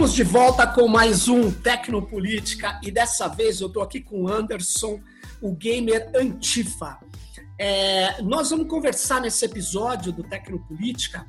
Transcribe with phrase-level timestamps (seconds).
[0.00, 4.28] Estamos de volta com mais um Tecnopolítica e dessa vez eu estou aqui com o
[4.28, 4.98] Anderson,
[5.42, 6.98] o gamer Antifa.
[7.58, 11.26] É, nós vamos conversar nesse episódio do Tecnopolítica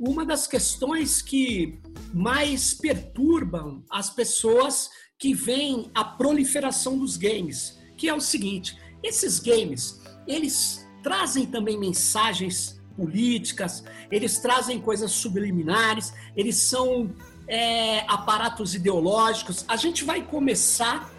[0.00, 1.78] uma das questões que
[2.14, 4.88] mais perturbam as pessoas
[5.18, 11.78] que veem a proliferação dos games, que é o seguinte: esses games eles trazem também
[11.78, 17.14] mensagens políticas, eles trazem coisas subliminares, eles são
[17.48, 19.64] é, aparatos ideológicos.
[19.68, 21.10] A gente vai começar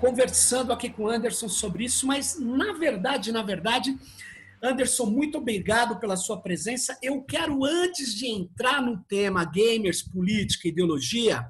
[0.00, 3.96] conversando aqui com o Anderson sobre isso, mas na verdade, na verdade,
[4.62, 6.96] Anderson, muito obrigado pela sua presença.
[7.02, 11.44] Eu quero, antes de entrar no tema gamers, política, ideologia,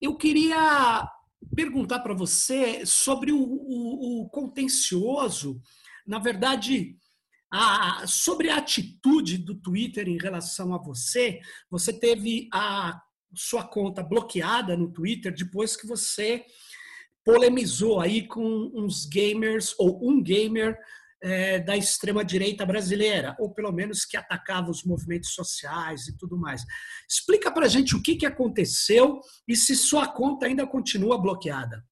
[0.00, 1.06] eu queria
[1.54, 5.60] perguntar para você sobre o, o, o, contencioso,
[6.06, 6.96] na verdade,
[7.52, 11.40] a, sobre a atitude do Twitter em relação a você.
[11.70, 13.00] Você teve a
[13.36, 16.44] sua conta bloqueada no Twitter depois que você
[17.24, 20.78] polemizou aí com uns gamers ou um gamer
[21.22, 26.62] é, da extrema-direita brasileira, ou pelo menos que atacava os movimentos sociais e tudo mais.
[27.08, 31.82] Explica para gente o que, que aconteceu e se sua conta ainda continua bloqueada.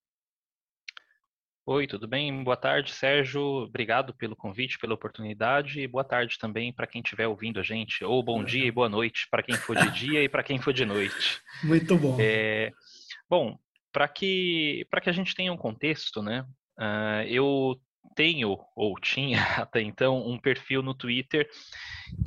[1.65, 2.43] Oi, tudo bem?
[2.43, 3.41] Boa tarde, Sérgio.
[3.41, 8.05] Obrigado pelo convite, pela oportunidade e boa tarde também para quem estiver ouvindo a gente.
[8.05, 10.73] Ou bom dia e boa noite para quem for de dia e para quem for
[10.73, 11.41] de noite.
[11.63, 12.17] Muito bom.
[12.19, 12.73] É,
[13.31, 13.57] bom,
[13.93, 16.45] para que para que a gente tenha um contexto, né?
[16.77, 17.81] Uh, eu
[18.17, 21.49] tenho ou tinha até então um perfil no Twitter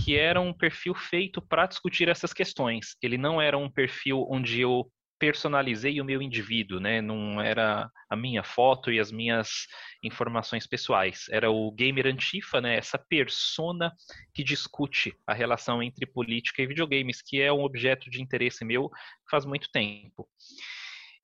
[0.01, 2.95] que era um perfil feito para discutir essas questões.
[3.01, 4.89] Ele não era um perfil onde eu
[5.25, 7.01] personalizei o meu indivíduo, né?
[7.01, 9.65] Não era a minha foto e as minhas
[10.03, 11.25] informações pessoais.
[11.31, 12.77] Era o gamer antifa, né?
[12.77, 13.91] Essa persona
[14.35, 18.89] que discute a relação entre política e videogames, que é um objeto de interesse meu
[19.29, 20.29] faz muito tempo.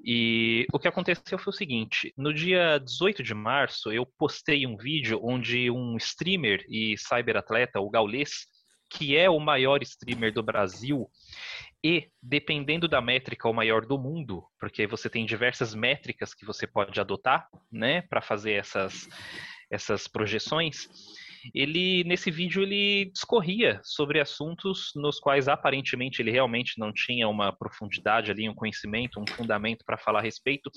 [0.03, 4.75] E o que aconteceu foi o seguinte: no dia 18 de março, eu postei um
[4.75, 8.47] vídeo onde um streamer e cyberatleta, o Gaulês,
[8.91, 11.09] que é o maior streamer do Brasil,
[11.83, 16.67] e, dependendo da métrica, o maior do mundo, porque você tem diversas métricas que você
[16.67, 19.07] pode adotar, né, para fazer essas,
[19.71, 20.87] essas projeções.
[21.55, 27.51] Ele, nesse vídeo, ele discorria sobre assuntos nos quais aparentemente ele realmente não tinha uma
[27.51, 30.69] profundidade ali, um conhecimento, um fundamento para falar a respeito,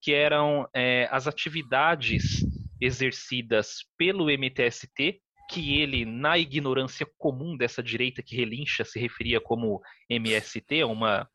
[0.00, 2.44] que eram é, as atividades
[2.80, 5.20] exercidas pelo MTST
[5.54, 11.28] que ele, na ignorância comum dessa direita que relincha, se referia como MST, uma,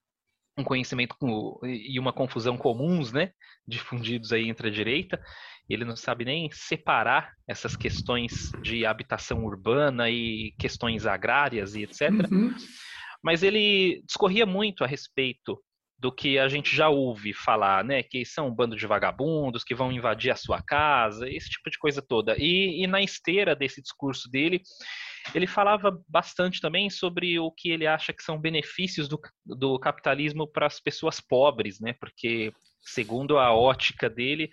[0.57, 3.31] um conhecimento com, e uma confusão comuns, né,
[3.65, 5.21] difundidos aí entre a direita.
[5.69, 12.09] Ele não sabe nem separar essas questões de habitação urbana e questões agrárias e etc.
[12.29, 12.53] Uhum.
[13.23, 15.61] Mas ele discorria muito a respeito
[15.99, 18.01] do que a gente já ouve falar, né?
[18.01, 21.77] Que são um bando de vagabundos que vão invadir a sua casa, esse tipo de
[21.77, 22.35] coisa toda.
[22.37, 24.61] E, e na esteira desse discurso dele,
[25.35, 30.47] ele falava bastante também sobre o que ele acha que são benefícios do, do capitalismo
[30.47, 31.93] para as pessoas pobres, né?
[31.99, 34.49] Porque, segundo a ótica dele,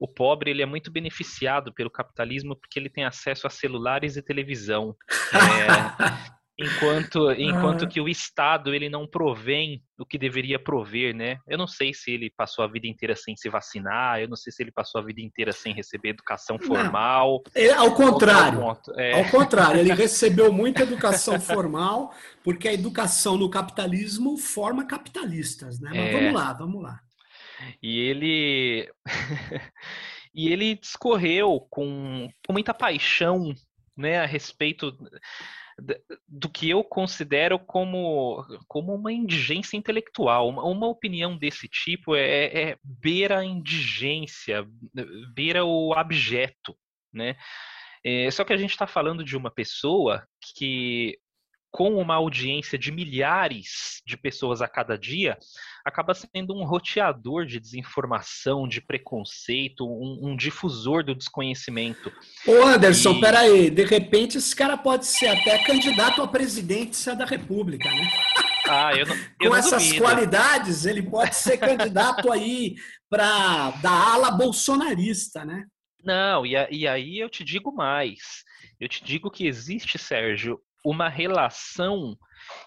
[0.00, 4.22] o pobre ele é muito beneficiado pelo capitalismo porque ele tem acesso a celulares e
[4.22, 4.96] televisão.
[5.36, 7.88] É, enquanto enquanto ah.
[7.88, 11.38] que o Estado ele não provém o que deveria prover, né?
[11.46, 14.52] Eu não sei se ele passou a vida inteira sem se vacinar, eu não sei
[14.52, 17.42] se ele passou a vida inteira sem receber educação formal.
[17.54, 18.60] É, ao contrário,
[18.96, 19.12] é.
[19.12, 22.12] ao contrário, ele recebeu muita educação formal,
[22.42, 25.90] porque a educação no capitalismo forma capitalistas, né?
[25.94, 26.12] Mas é.
[26.12, 27.00] vamos lá, vamos lá.
[27.82, 28.90] E ele
[30.34, 33.54] e ele discorreu com, com muita paixão,
[33.96, 34.94] né, a respeito
[36.26, 40.48] do que eu considero como, como uma indigência intelectual.
[40.48, 44.66] Uma, uma opinião desse tipo é, é, beira a indigência,
[45.34, 46.76] beira o abjeto,
[47.12, 47.36] né?
[48.02, 51.18] É, só que a gente está falando de uma pessoa que
[51.76, 55.36] com uma audiência de milhares de pessoas a cada dia,
[55.84, 62.10] acaba sendo um roteador de desinformação, de preconceito, um, um difusor do desconhecimento.
[62.46, 63.20] Ô Anderson, e...
[63.20, 68.08] peraí, de repente esse cara pode ser até candidato à presidência da República, né?
[68.68, 70.02] Ah, eu não, eu Com essas duvido.
[70.02, 72.74] qualidades, ele pode ser candidato aí
[73.08, 75.66] para da ala bolsonarista, né?
[76.02, 78.42] Não, e, e aí eu te digo mais.
[78.80, 82.16] Eu te digo que existe, Sérgio, uma relação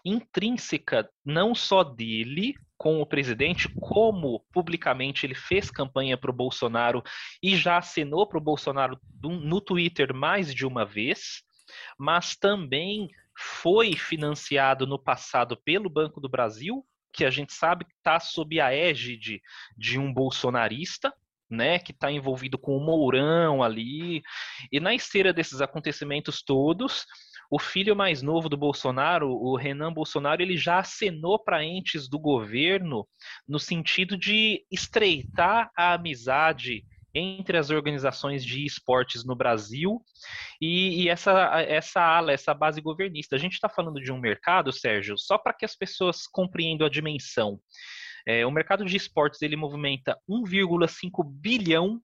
[0.04, 7.02] intrínseca não só dele com o presidente, como publicamente ele fez campanha para o Bolsonaro
[7.42, 11.44] e já assinou para o Bolsonaro no Twitter mais de uma vez,
[11.98, 18.20] mas também foi financiado no passado pelo Banco do Brasil que a gente sabe está
[18.20, 19.42] sob a égide
[19.78, 21.14] de um bolsonarista,
[21.50, 24.22] né, que está envolvido com o Mourão ali.
[24.72, 27.06] E na esteira desses acontecimentos todos,
[27.50, 32.20] o filho mais novo do Bolsonaro, o Renan Bolsonaro, ele já acenou para entes do
[32.20, 33.08] governo
[33.48, 40.00] no sentido de estreitar a amizade entre as organizações de esportes no Brasil
[40.62, 41.32] e, e essa,
[41.62, 43.36] essa ala, essa base governista.
[43.36, 46.90] A gente está falando de um mercado, Sérgio, só para que as pessoas compreendam a
[46.90, 47.60] dimensão.
[48.28, 52.00] É, o mercado de esportes ele movimenta 1,5 bilhão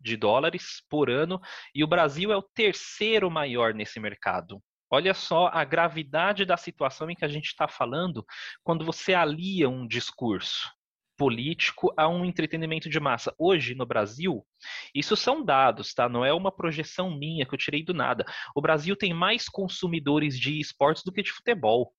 [0.00, 1.40] de dólares por ano
[1.74, 4.62] e o Brasil é o terceiro maior nesse mercado.
[4.90, 8.24] Olha só a gravidade da situação em que a gente está falando
[8.62, 10.70] quando você alia um discurso
[11.16, 13.34] político a um entretenimento de massa.
[13.38, 14.46] Hoje, no Brasil,
[14.94, 16.08] isso são dados, tá?
[16.08, 18.24] Não é uma projeção minha que eu tirei do nada.
[18.54, 21.92] O Brasil tem mais consumidores de esportes do que de futebol.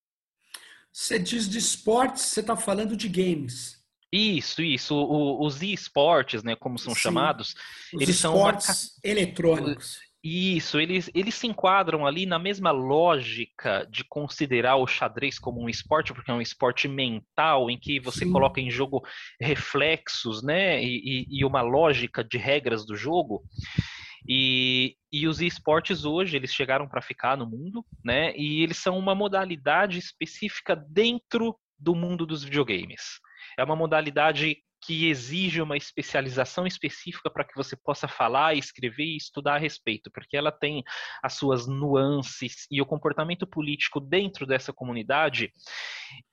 [0.94, 3.77] Você diz de esportes, você está falando de games.
[4.18, 4.96] Isso, isso.
[4.96, 7.02] O, os e-sports, né, como são Sim.
[7.02, 7.54] chamados,
[7.94, 8.58] os eles são uma...
[9.04, 10.00] eletrônicos.
[10.24, 15.70] Isso, eles, eles se enquadram ali na mesma lógica de considerar o xadrez como um
[15.70, 18.32] esporte, porque é um esporte mental em que você Sim.
[18.32, 19.06] coloca em jogo
[19.40, 20.84] reflexos, né?
[20.84, 23.44] E, e, uma lógica de regras do jogo.
[24.28, 28.36] E, e os esportes hoje, eles chegaram para ficar no mundo, né?
[28.36, 33.20] E eles são uma modalidade específica dentro do mundo dos videogames.
[33.58, 34.58] É uma modalidade
[34.88, 40.10] que exige uma especialização específica para que você possa falar, escrever e estudar a respeito,
[40.10, 40.82] porque ela tem
[41.22, 45.52] as suas nuances e o comportamento político dentro dessa comunidade,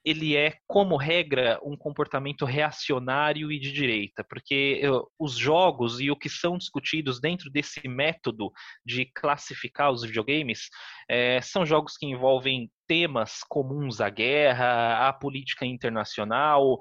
[0.05, 4.83] ele é, como regra, um comportamento reacionário e de direita, porque
[5.19, 8.53] os jogos e o que são discutidos dentro desse método
[8.87, 10.69] de classificar os videogames
[11.11, 16.79] é, são jogos que envolvem temas comuns à guerra, à política internacional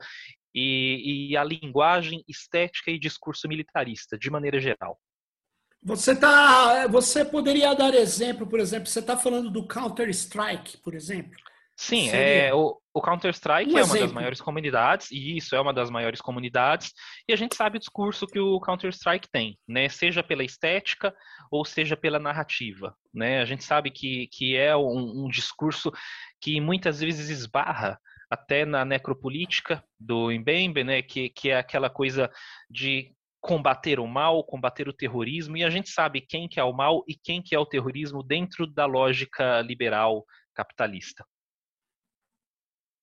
[0.53, 4.99] e, e a linguagem estética e discurso militarista, de maneira geral.
[5.81, 10.93] Você tá, você poderia dar exemplo, por exemplo, você está falando do Counter Strike, por
[10.93, 11.37] exemplo?
[11.75, 15.73] Sim, é, o, o Counter-Strike um é uma das maiores comunidades, e isso é uma
[15.73, 16.93] das maiores comunidades,
[17.27, 19.89] e a gente sabe o discurso que o Counter-Strike tem, né?
[19.89, 21.13] Seja pela estética
[21.51, 23.41] ou seja pela narrativa, né?
[23.41, 25.91] A gente sabe que, que é um, um discurso
[26.39, 27.99] que muitas vezes esbarra
[28.33, 32.31] até na necropolítica do Mbembe, né, que, que é aquela coisa
[32.69, 36.73] de combater o mal, combater o terrorismo, e a gente sabe quem que é o
[36.73, 41.25] mal e quem que é o terrorismo dentro da lógica liberal capitalista.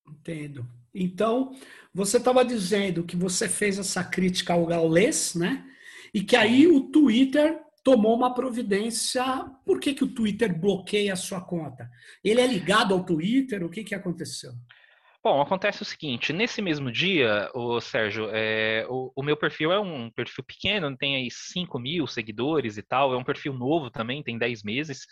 [0.09, 0.67] Entendo.
[0.94, 1.55] Então,
[1.94, 5.65] você estava dizendo que você fez essa crítica ao Gaules, né?
[6.12, 9.25] E que aí o Twitter tomou uma providência.
[9.65, 11.88] Por que, que o Twitter bloqueia a sua conta?
[12.25, 13.62] Ele é ligado ao Twitter?
[13.62, 14.53] O que, que aconteceu?
[15.23, 19.79] Bom, acontece o seguinte, nesse mesmo dia, o Sérgio, é, o, o, meu perfil é
[19.79, 24.23] um perfil pequeno, tem aí 5 mil seguidores e tal, é um perfil novo também,
[24.23, 25.07] tem 10 meses,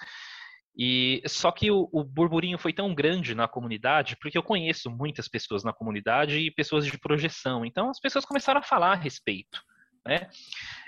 [0.75, 5.29] e só que o, o, burburinho foi tão grande na comunidade, porque eu conheço muitas
[5.29, 9.61] pessoas na comunidade e pessoas de projeção, então as pessoas começaram a falar a respeito
[10.09, 10.29] né?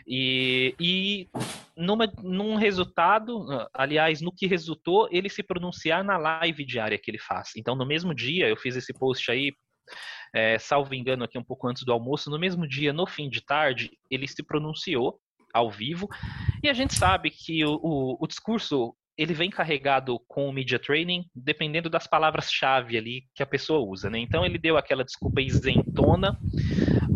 [0.07, 1.29] E, e
[1.77, 7.19] numa, num resultado, aliás, no que resultou, ele se pronunciar na live diária que ele
[7.19, 7.51] faz.
[7.57, 9.53] Então, no mesmo dia, eu fiz esse post aí,
[10.35, 13.43] é, salvo engano, aqui um pouco antes do almoço, no mesmo dia, no fim de
[13.45, 15.21] tarde, ele se pronunciou
[15.53, 16.09] ao vivo,
[16.63, 20.79] e a gente sabe que o, o, o discurso ele vem carregado com o media
[20.79, 24.19] training, dependendo das palavras-chave ali que a pessoa usa, né?
[24.19, 26.39] Então ele deu aquela desculpa isentona,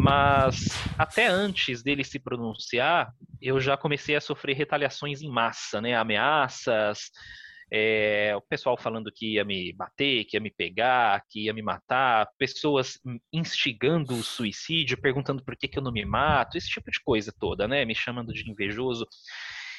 [0.05, 0.69] mas
[0.99, 5.95] até antes dele se pronunciar, eu já comecei a sofrer retaliações em massa, né?
[5.95, 7.11] Ameaças,
[7.73, 11.63] é, o pessoal falando que ia me bater, que ia me pegar, que ia me
[11.63, 12.99] matar, pessoas
[13.33, 17.33] instigando o suicídio, perguntando por que, que eu não me mato, esse tipo de coisa
[17.41, 17.87] toda, né?
[17.87, 19.07] Me chamando de invejoso.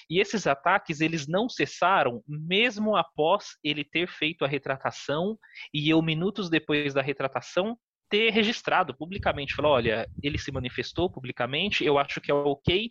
[0.10, 5.38] E esses ataques, eles não cessaram mesmo após ele ter feito a retratação
[5.72, 7.77] e eu, minutos depois da retratação,
[8.09, 9.55] ter registrado publicamente.
[9.55, 12.89] Falou, olha, ele se manifestou publicamente, eu acho que é ok,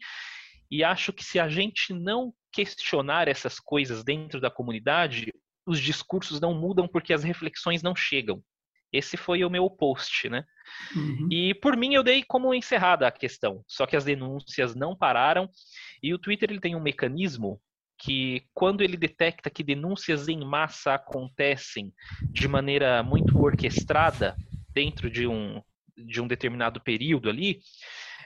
[0.71, 5.33] e acho que se a gente não questionar essas coisas dentro da comunidade,
[5.67, 8.43] os discursos não mudam porque as reflexões não chegam.
[8.93, 10.45] Esse foi o meu post, né?
[10.95, 11.29] Uhum.
[11.31, 13.63] E por mim eu dei como encerrada a questão.
[13.67, 15.49] Só que as denúncias não pararam
[16.03, 17.61] e o Twitter ele tem um mecanismo
[17.99, 21.93] que quando ele detecta que denúncias em massa acontecem
[22.31, 24.37] de maneira muito orquestrada
[24.75, 25.63] dentro de um
[25.97, 27.61] de um determinado período ali,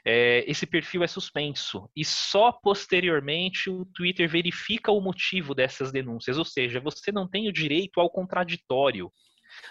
[0.05, 6.39] é, esse perfil é suspenso e só posteriormente o Twitter verifica o motivo dessas denúncias,
[6.39, 9.13] ou seja, você não tem o direito ao contraditório.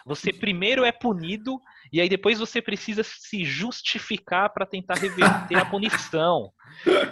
[0.05, 1.61] Você primeiro é punido
[1.93, 6.51] e aí depois você precisa se justificar para tentar reverter a punição.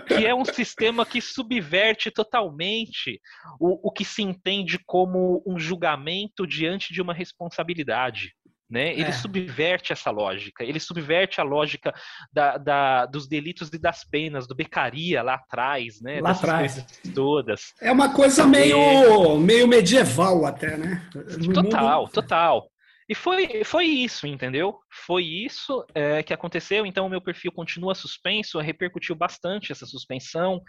[0.08, 3.22] Que é um sistema que subverte totalmente
[3.60, 8.34] o, o que se entende como um julgamento diante de uma responsabilidade.
[8.70, 8.94] Né?
[8.94, 9.12] Ele é.
[9.12, 11.94] subverte essa lógica, ele subverte a lógica
[12.34, 16.20] da, da, dos delitos e das penas, do becaria lá atrás, né?
[16.20, 16.84] Lá atrás.
[17.14, 17.74] todas.
[17.80, 21.08] É uma coisa meio, meio medieval até, né?
[21.14, 22.12] No total, mundo...
[22.12, 22.72] total.
[23.08, 24.80] E foi, foi isso, entendeu?
[25.06, 26.88] Foi isso é, que aconteceu.
[26.88, 30.60] Então, o meu perfil continua suspenso, repercutiu bastante essa suspensão.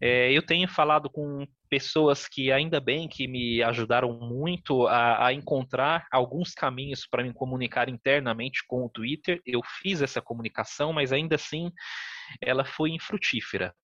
[0.00, 5.32] É, eu tenho falado com pessoas que, ainda bem, que me ajudaram muito a, a
[5.32, 9.40] encontrar alguns caminhos para me comunicar internamente com o Twitter.
[9.44, 11.72] Eu fiz essa comunicação, mas ainda assim
[12.40, 13.74] ela foi infrutífera.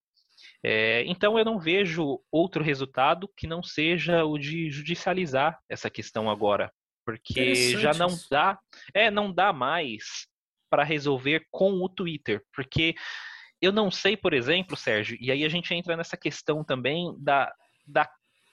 [0.63, 6.31] É, então eu não vejo outro resultado que não seja o de judicializar essa questão
[6.31, 6.71] agora
[7.05, 8.59] porque já não dá,
[8.95, 10.27] é, não dá mais
[10.69, 12.95] para resolver com o Twitter, porque
[13.61, 17.53] eu não sei, por exemplo, Sérgio, e aí a gente entra nessa questão também da,
[17.87, 18.09] da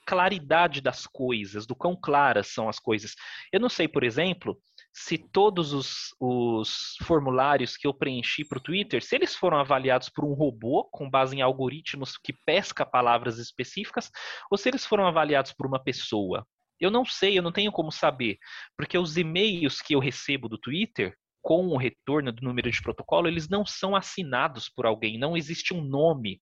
[0.08, 3.14] claridade das coisas, do quão claras são as coisas.
[3.52, 4.58] Eu não sei, por exemplo,
[4.90, 10.08] se todos os, os formulários que eu preenchi para o Twitter, se eles foram avaliados
[10.08, 14.10] por um robô com base em algoritmos que pesca palavras específicas,
[14.50, 16.46] ou se eles foram avaliados por uma pessoa.
[16.80, 18.38] Eu não sei, eu não tenho como saber,
[18.76, 23.26] porque os e-mails que eu recebo do Twitter com o retorno do número de protocolo,
[23.26, 26.40] eles não são assinados por alguém, não existe um nome,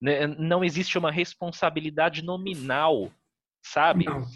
[0.00, 0.26] né?
[0.26, 3.12] não existe uma responsabilidade nominal,
[3.62, 4.06] sabe?
[4.06, 4.26] Não.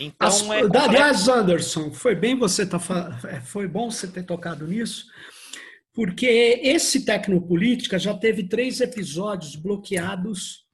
[0.00, 2.78] Então As, é aliás, Anderson, foi bem você tá,
[3.28, 5.06] é, foi bom você ter tocado nisso,
[5.92, 6.26] porque
[6.62, 10.66] esse Tecnopolítica já teve três episódios bloqueados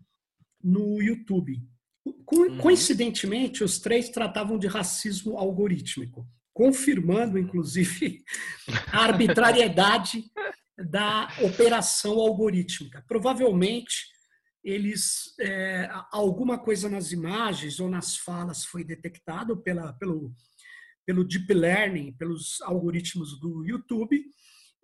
[0.62, 1.60] no YouTube.
[2.30, 2.58] Uhum.
[2.58, 8.22] Coincidentemente, os três tratavam de racismo algorítmico, confirmando, inclusive,
[8.92, 10.24] a arbitrariedade
[10.76, 13.02] da operação algorítmica.
[13.08, 14.06] Provavelmente,
[14.62, 20.32] eles é, alguma coisa nas imagens ou nas falas foi detectado pela, pelo,
[21.06, 24.22] pelo deep learning, pelos algoritmos do YouTube,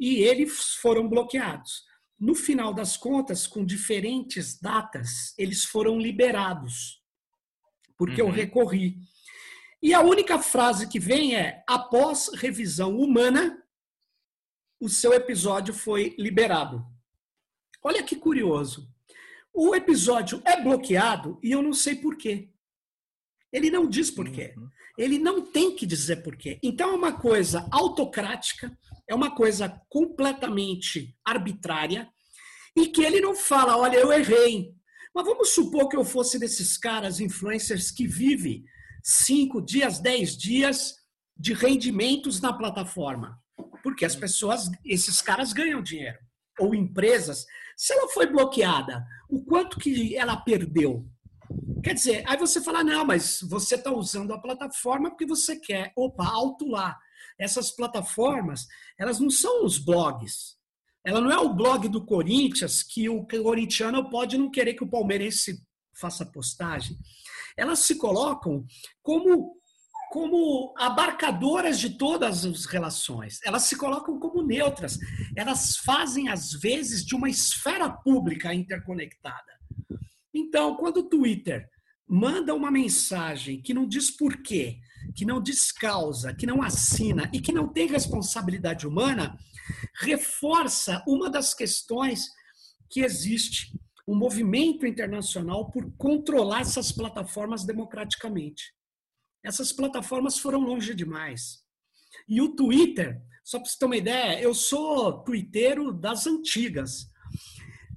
[0.00, 1.82] e eles foram bloqueados.
[2.18, 7.03] No final das contas, com diferentes datas, eles foram liberados
[7.96, 8.28] porque uhum.
[8.28, 8.96] eu recorri.
[9.82, 13.62] E a única frase que vem é: após revisão humana,
[14.80, 16.84] o seu episódio foi liberado.
[17.82, 18.88] Olha que curioso.
[19.52, 22.50] O episódio é bloqueado e eu não sei por quê.
[23.52, 24.52] Ele não diz por quê.
[24.56, 24.68] Uhum.
[24.98, 26.58] Ele não tem que dizer por quê.
[26.62, 28.76] Então é uma coisa autocrática,
[29.08, 32.08] é uma coisa completamente arbitrária
[32.76, 34.74] e que ele não fala, olha, eu errei,
[35.14, 38.64] mas vamos supor que eu fosse desses caras influencers que vive
[39.02, 40.96] cinco dias, dez dias
[41.36, 43.38] de rendimentos na plataforma.
[43.82, 46.18] Porque as pessoas, esses caras ganham dinheiro.
[46.58, 47.46] Ou empresas.
[47.76, 51.06] Se ela foi bloqueada, o quanto que ela perdeu?
[51.82, 55.92] Quer dizer, aí você fala, não, mas você está usando a plataforma porque você quer.
[55.94, 56.98] Opa, alto lá.
[57.38, 58.66] Essas plataformas,
[58.98, 60.56] elas não são os blogs.
[61.04, 64.90] Ela não é o blog do Corinthians que o corintiano pode não querer que o
[64.90, 65.62] palmeirense
[66.00, 66.96] faça postagem.
[67.56, 68.64] Elas se colocam
[69.02, 69.62] como
[70.10, 73.40] como abarcadoras de todas as relações.
[73.44, 74.96] Elas se colocam como neutras.
[75.36, 79.58] Elas fazem às vezes de uma esfera pública interconectada.
[80.32, 81.68] Então, quando o Twitter
[82.06, 84.78] manda uma mensagem que não diz porquê,
[85.14, 89.38] que não diz causa, que não assina e que não tem responsabilidade humana,
[90.00, 92.28] reforça uma das questões
[92.90, 98.74] que existe, um movimento internacional por controlar essas plataformas democraticamente.
[99.42, 101.62] Essas plataformas foram longe demais.
[102.28, 107.06] E o Twitter, só para você ter uma ideia, eu sou twitteiro das antigas.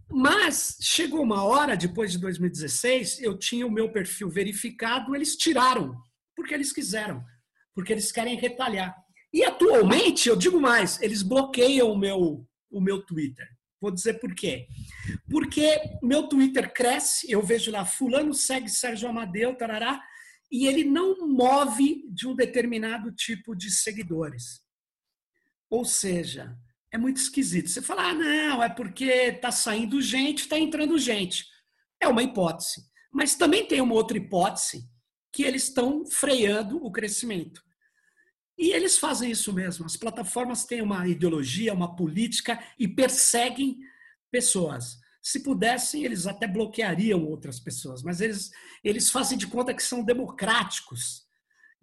[0.10, 5.96] Mas chegou uma hora, depois de 2016, eu tinha o meu perfil verificado, eles tiraram,
[6.36, 7.24] porque eles quiseram,
[7.76, 8.96] porque eles querem retalhar.
[9.34, 13.46] E atualmente, eu digo mais, eles bloqueiam o meu, o meu Twitter.
[13.80, 14.68] Vou dizer por quê.
[15.30, 20.02] Porque meu Twitter cresce, eu vejo lá, fulano segue Sérgio Amadeu, tarará,
[20.52, 24.62] e ele não move de um determinado tipo de seguidores.
[25.70, 26.58] Ou seja,
[26.91, 27.70] é muito esquisito.
[27.70, 31.46] Você fala, ah, não, é porque está saindo gente, está entrando gente.
[32.01, 32.82] É uma hipótese.
[33.12, 34.89] Mas também tem uma outra hipótese,
[35.34, 37.62] que eles estão freando o crescimento.
[38.58, 39.86] E eles fazem isso mesmo.
[39.86, 43.77] As plataformas têm uma ideologia, uma política e perseguem
[44.32, 44.98] pessoas.
[45.22, 48.50] Se pudessem, eles até bloqueariam outras pessoas, mas eles,
[48.84, 51.27] eles fazem de conta que são democráticos.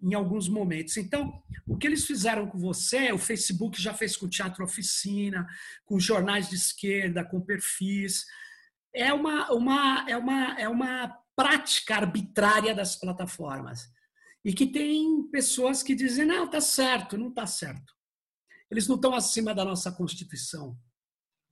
[0.01, 0.97] Em alguns momentos.
[0.97, 5.47] Então, o que eles fizeram com você, o Facebook já fez com o Teatro Oficina,
[5.85, 8.25] com jornais de esquerda, com perfis.
[8.93, 13.89] É uma, uma, é uma, é uma prática arbitrária das plataformas.
[14.43, 17.93] E que tem pessoas que dizem, não, tá certo, não tá certo.
[18.69, 20.77] Eles não estão acima da nossa Constituição.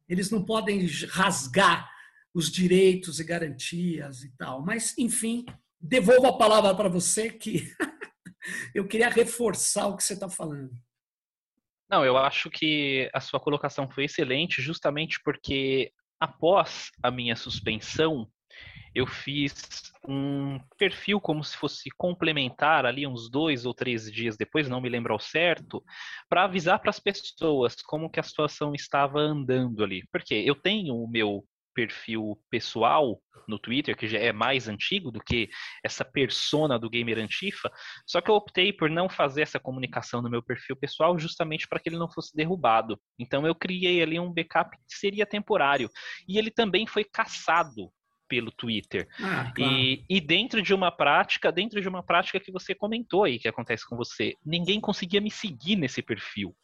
[0.07, 1.89] Eles não podem rasgar
[2.33, 4.63] os direitos e garantias e tal.
[4.63, 5.45] Mas, enfim,
[5.79, 7.71] devolvo a palavra para você que
[8.73, 10.71] eu queria reforçar o que você está falando.
[11.89, 18.27] Não, eu acho que a sua colocação foi excelente, justamente porque após a minha suspensão,
[18.95, 24.69] eu fiz um perfil como se fosse complementar ali uns dois ou três dias depois,
[24.69, 25.83] não me lembro ao certo,
[26.29, 30.03] para avisar para as pessoas como que a situação estava andando ali.
[30.11, 35.19] Porque eu tenho o meu perfil pessoal no Twitter, que já é mais antigo do
[35.19, 35.49] que
[35.83, 37.71] essa persona do gamer Antifa,
[38.05, 41.79] só que eu optei por não fazer essa comunicação no meu perfil pessoal justamente para
[41.79, 42.99] que ele não fosse derrubado.
[43.19, 45.89] Então eu criei ali um backup que seria temporário.
[46.27, 47.91] E ele também foi caçado
[48.27, 49.07] pelo Twitter.
[49.19, 49.73] Ah, claro.
[49.73, 53.47] e, e dentro de uma prática, dentro de uma prática que você comentou aí que
[53.47, 56.55] acontece com você, ninguém conseguia me seguir nesse perfil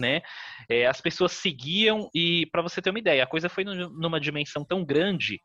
[0.00, 0.22] né?
[0.68, 4.64] É, as pessoas seguiam e, para você ter uma ideia, a coisa foi numa dimensão
[4.64, 5.40] tão grande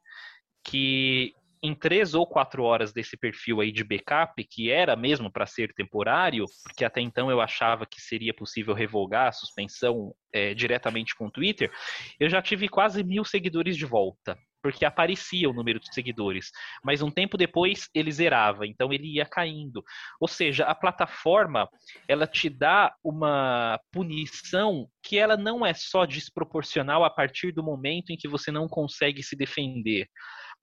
[0.63, 1.33] que
[1.65, 5.73] em três ou quatro horas desse perfil aí de backup, que era mesmo para ser
[5.73, 11.25] temporário, porque até então eu achava que seria possível revogar a suspensão é, diretamente com
[11.25, 11.71] o Twitter,
[12.19, 16.49] eu já tive quase mil seguidores de volta porque aparecia o número de seguidores,
[16.83, 19.83] mas um tempo depois ele zerava, então ele ia caindo.
[20.19, 21.69] Ou seja, a plataforma
[22.07, 28.09] ela te dá uma punição que ela não é só desproporcional a partir do momento
[28.09, 30.07] em que você não consegue se defender,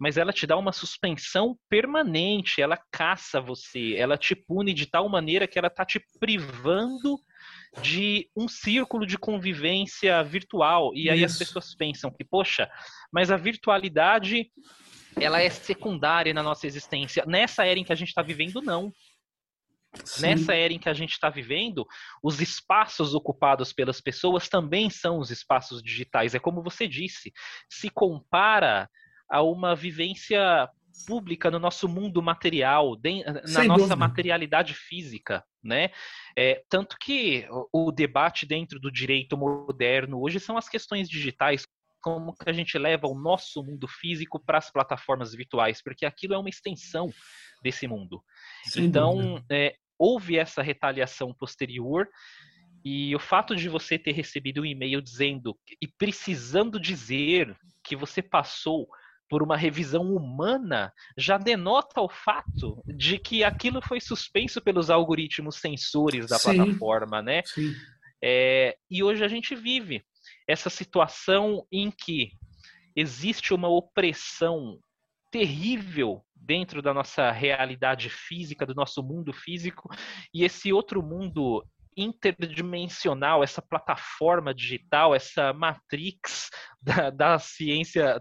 [0.00, 5.08] mas ela te dá uma suspensão permanente, ela caça você, ela te pune de tal
[5.08, 7.20] maneira que ela está te privando
[7.80, 10.92] de um círculo de convivência virtual.
[10.94, 11.32] E aí Isso.
[11.32, 12.70] as pessoas pensam que, poxa,
[13.10, 14.50] mas a virtualidade
[15.16, 17.24] ela é secundária na nossa existência.
[17.26, 18.92] Nessa era em que a gente está vivendo, não.
[20.04, 20.22] Sim.
[20.22, 21.86] Nessa era em que a gente está vivendo,
[22.22, 26.34] os espaços ocupados pelas pessoas também são os espaços digitais.
[26.34, 27.32] É como você disse,
[27.68, 28.88] se compara
[29.30, 30.68] a uma vivência
[31.06, 33.96] pública no nosso mundo material, na Sem nossa dúvida.
[33.96, 35.90] materialidade física, né?
[36.36, 41.66] É, tanto que o, o debate dentro do direito moderno hoje são as questões digitais,
[42.00, 46.34] como que a gente leva o nosso mundo físico para as plataformas virtuais, porque aquilo
[46.34, 47.08] é uma extensão
[47.62, 48.22] desse mundo.
[48.64, 52.08] Sem então, é, houve essa retaliação posterior
[52.84, 58.20] e o fato de você ter recebido um e-mail dizendo e precisando dizer que você
[58.20, 58.88] passou
[59.28, 65.56] por uma revisão humana já denota o fato de que aquilo foi suspenso pelos algoritmos
[65.56, 67.42] sensores da sim, plataforma, né?
[68.22, 70.04] É, e hoje a gente vive
[70.46, 72.32] essa situação em que
[72.94, 74.78] existe uma opressão
[75.30, 79.88] terrível dentro da nossa realidade física, do nosso mundo físico,
[80.34, 81.64] e esse outro mundo
[81.96, 86.50] interdimensional, essa plataforma digital, essa matrix
[86.80, 88.20] da, da ciência,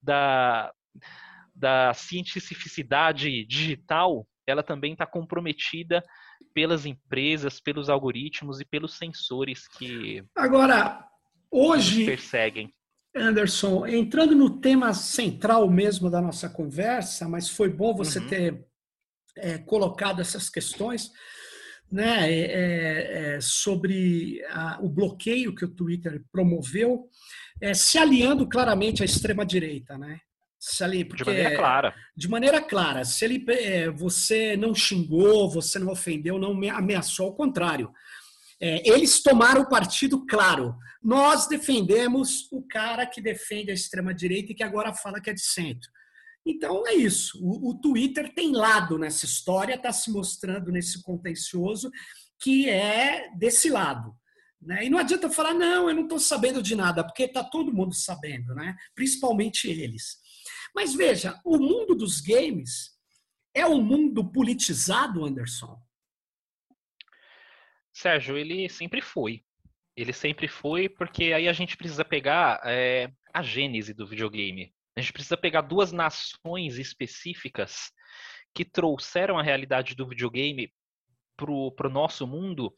[0.00, 0.72] da,
[1.54, 6.02] da cientificidade digital, ela também está comprometida
[6.52, 11.06] pelas empresas, pelos algoritmos e pelos sensores que agora
[11.50, 12.72] hoje perseguem.
[13.14, 18.28] Anderson, entrando no tema central mesmo da nossa conversa, mas foi bom você uhum.
[18.28, 18.66] ter
[19.36, 21.10] é, colocado essas questões
[21.90, 27.08] né, é, é, é, sobre a, o bloqueio que o Twitter promoveu,
[27.60, 29.98] é, se aliando claramente à extrema-direita.
[29.98, 30.18] Né?
[30.58, 31.94] Se ali, porque, de maneira clara.
[32.16, 33.04] De maneira clara.
[33.04, 37.92] Se ele, é, você não xingou, você não ofendeu, não ameaçou, ao contrário.
[38.60, 40.76] É, eles tomaram o partido claro.
[41.02, 45.42] Nós defendemos o cara que defende a extrema-direita e que agora fala que é de
[45.42, 45.90] centro.
[46.44, 47.38] Então é isso.
[47.42, 51.90] O, o Twitter tem lado nessa história, está se mostrando nesse contencioso
[52.40, 54.14] que é desse lado.
[54.60, 54.86] Né?
[54.86, 57.94] E não adianta falar, não, eu não estou sabendo de nada, porque está todo mundo
[57.94, 58.76] sabendo, né?
[58.94, 60.18] principalmente eles.
[60.74, 62.92] Mas veja, o mundo dos games
[63.54, 65.78] é um mundo politizado, Anderson?
[67.92, 69.44] Sérgio, ele sempre foi.
[69.94, 74.72] Ele sempre foi, porque aí a gente precisa pegar é, a gênese do videogame.
[74.96, 77.90] A gente precisa pegar duas nações específicas
[78.54, 80.72] que trouxeram a realidade do videogame
[81.36, 82.72] para o nosso mundo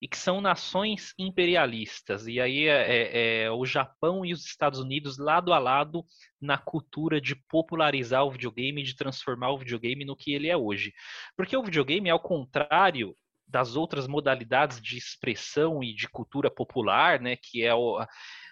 [0.00, 2.26] e que são nações imperialistas.
[2.26, 6.04] E aí é, é, é, o Japão e os Estados Unidos lado a lado
[6.40, 10.92] na cultura de popularizar o videogame, de transformar o videogame no que ele é hoje.
[11.36, 13.14] Porque o videogame, ao contrário
[13.46, 17.98] das outras modalidades de expressão e de cultura popular, né, que é o,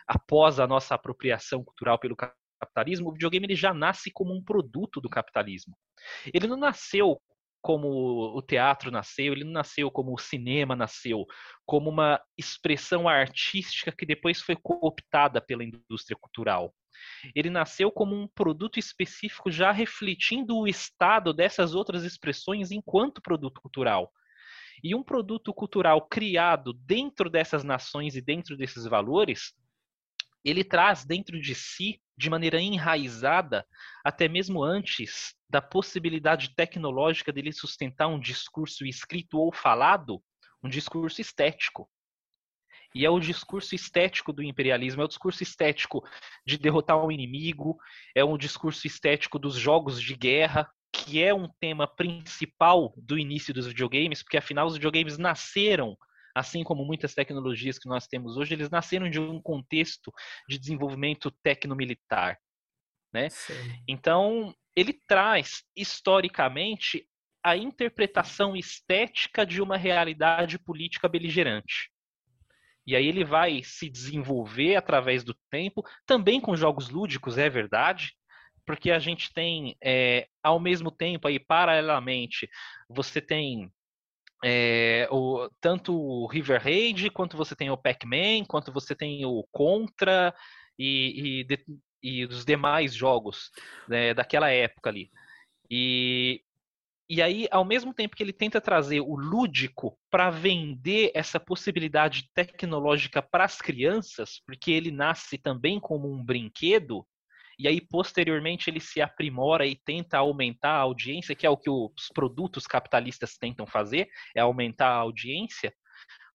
[0.06, 2.16] após a nossa apropriação cultural pelo
[2.58, 5.76] capitalismo, o videogame ele já nasce como um produto do capitalismo.
[6.32, 7.20] Ele não nasceu
[7.66, 7.88] como
[8.36, 11.26] o teatro nasceu, ele não nasceu como o cinema nasceu,
[11.64, 16.72] como uma expressão artística que depois foi cooptada pela indústria cultural.
[17.34, 23.60] Ele nasceu como um produto específico já refletindo o estado dessas outras expressões enquanto produto
[23.60, 24.12] cultural.
[24.82, 29.52] E um produto cultural criado dentro dessas nações e dentro desses valores,
[30.44, 33.66] ele traz dentro de si de maneira enraizada,
[34.04, 40.22] até mesmo antes da possibilidade tecnológica dele sustentar um discurso escrito ou falado,
[40.62, 41.88] um discurso estético.
[42.94, 46.02] E é o discurso estético do imperialismo, é o discurso estético
[46.46, 47.76] de derrotar um inimigo,
[48.14, 53.52] é um discurso estético dos jogos de guerra, que é um tema principal do início
[53.52, 55.96] dos videogames, porque afinal os videogames nasceram
[56.36, 60.12] assim como muitas tecnologias que nós temos hoje, eles nasceram de um contexto
[60.46, 62.38] de desenvolvimento tecnomilitar.
[63.10, 63.28] Né?
[63.88, 67.08] Então, ele traz, historicamente,
[67.42, 71.90] a interpretação estética de uma realidade política beligerante.
[72.86, 78.12] E aí ele vai se desenvolver através do tempo, também com jogos lúdicos, é verdade,
[78.66, 82.46] porque a gente tem, é, ao mesmo tempo, aí, paralelamente,
[82.90, 83.72] você tem
[84.44, 89.44] é, o, tanto o River Raid, quanto você tem o Pac-Man, quanto você tem o
[89.50, 90.34] Contra
[90.78, 91.64] e, e, de,
[92.02, 93.50] e os demais jogos
[93.88, 95.10] né, daquela época ali.
[95.70, 96.42] E,
[97.08, 102.28] e aí, ao mesmo tempo que ele tenta trazer o lúdico para vender essa possibilidade
[102.34, 107.06] tecnológica para as crianças, porque ele nasce também como um brinquedo,
[107.58, 111.70] e aí posteriormente ele se aprimora e tenta aumentar a audiência, que é o que
[111.70, 115.72] os produtos capitalistas tentam fazer, é aumentar a audiência,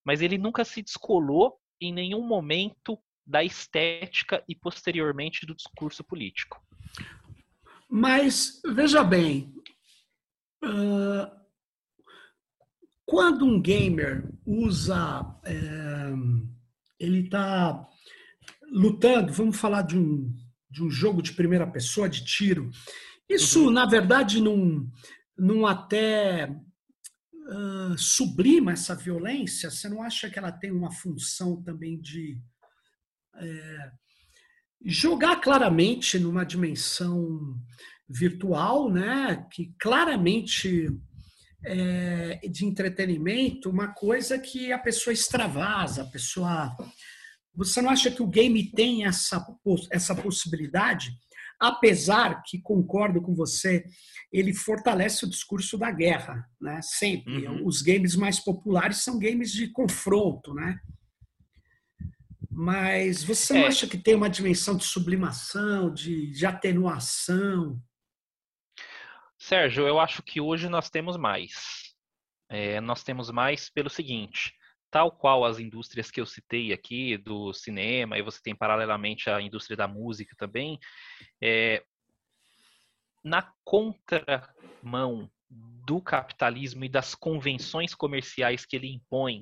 [0.03, 6.60] mas ele nunca se descolou em nenhum momento da estética e posteriormente do discurso político.
[7.89, 9.53] Mas veja bem,
[10.63, 11.41] uh,
[13.05, 15.53] quando um gamer usa, é,
[16.97, 17.86] ele está
[18.71, 20.34] lutando, vamos falar de um
[20.71, 22.71] de um jogo de primeira pessoa, de tiro.
[23.29, 23.71] Isso, uhum.
[23.71, 24.89] na verdade, não,
[25.38, 29.69] não até uh, sublima essa violência?
[29.69, 32.38] Você não acha que ela tem uma função também de
[33.36, 33.91] é,
[34.86, 37.55] jogar claramente numa dimensão
[38.10, 39.47] virtual, né?
[39.51, 40.89] Que claramente
[41.63, 46.75] é, de entretenimento, uma coisa que a pessoa extravasa, a pessoa
[47.54, 49.46] você não acha que o game tem essa,
[49.92, 51.12] essa possibilidade?
[51.60, 53.86] Apesar que, concordo com você,
[54.32, 56.80] ele fortalece o discurso da guerra, né?
[56.82, 57.48] Sempre.
[57.48, 57.68] Uhum.
[57.68, 60.80] Os games mais populares são games de confronto, né?
[62.50, 63.68] Mas você não é.
[63.68, 67.82] acha que tem uma dimensão de sublimação, de, de atenuação?
[69.38, 71.94] Sérgio, eu acho que hoje nós temos mais.
[72.50, 74.54] É, nós temos mais pelo seguinte:
[74.91, 79.41] tal qual as indústrias que eu citei aqui, do cinema, e você tem paralelamente a
[79.41, 80.77] indústria da música também,
[81.41, 81.82] é,
[83.23, 89.41] na contramão do capitalismo e das convenções comerciais que ele impõe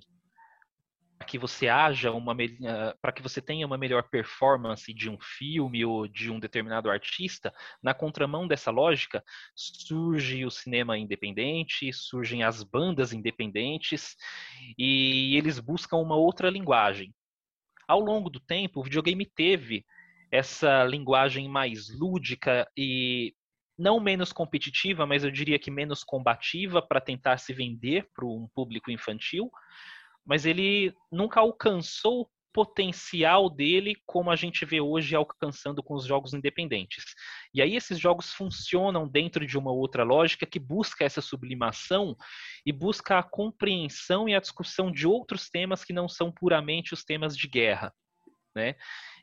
[1.25, 5.86] que você haja uma ah, para que você tenha uma melhor performance de um filme
[5.86, 9.23] ou de um determinado artista, na contramão dessa lógica,
[9.55, 14.15] surge o cinema independente, surgem as bandas independentes
[14.77, 17.13] e eles buscam uma outra linguagem.
[17.88, 19.86] Ao longo do tempo, o videogame teve
[20.32, 23.34] essa linguagem mais lúdica e
[23.77, 28.47] não menos competitiva, mas eu diria que menos combativa para tentar se vender para um
[28.53, 29.49] público infantil,
[30.25, 36.05] mas ele nunca alcançou o potencial dele como a gente vê hoje alcançando com os
[36.05, 37.03] jogos independentes.
[37.53, 42.15] E aí esses jogos funcionam dentro de uma outra lógica que busca essa sublimação
[42.65, 47.03] e busca a compreensão e a discussão de outros temas que não são puramente os
[47.03, 47.93] temas de guerra.
[48.55, 48.75] Né?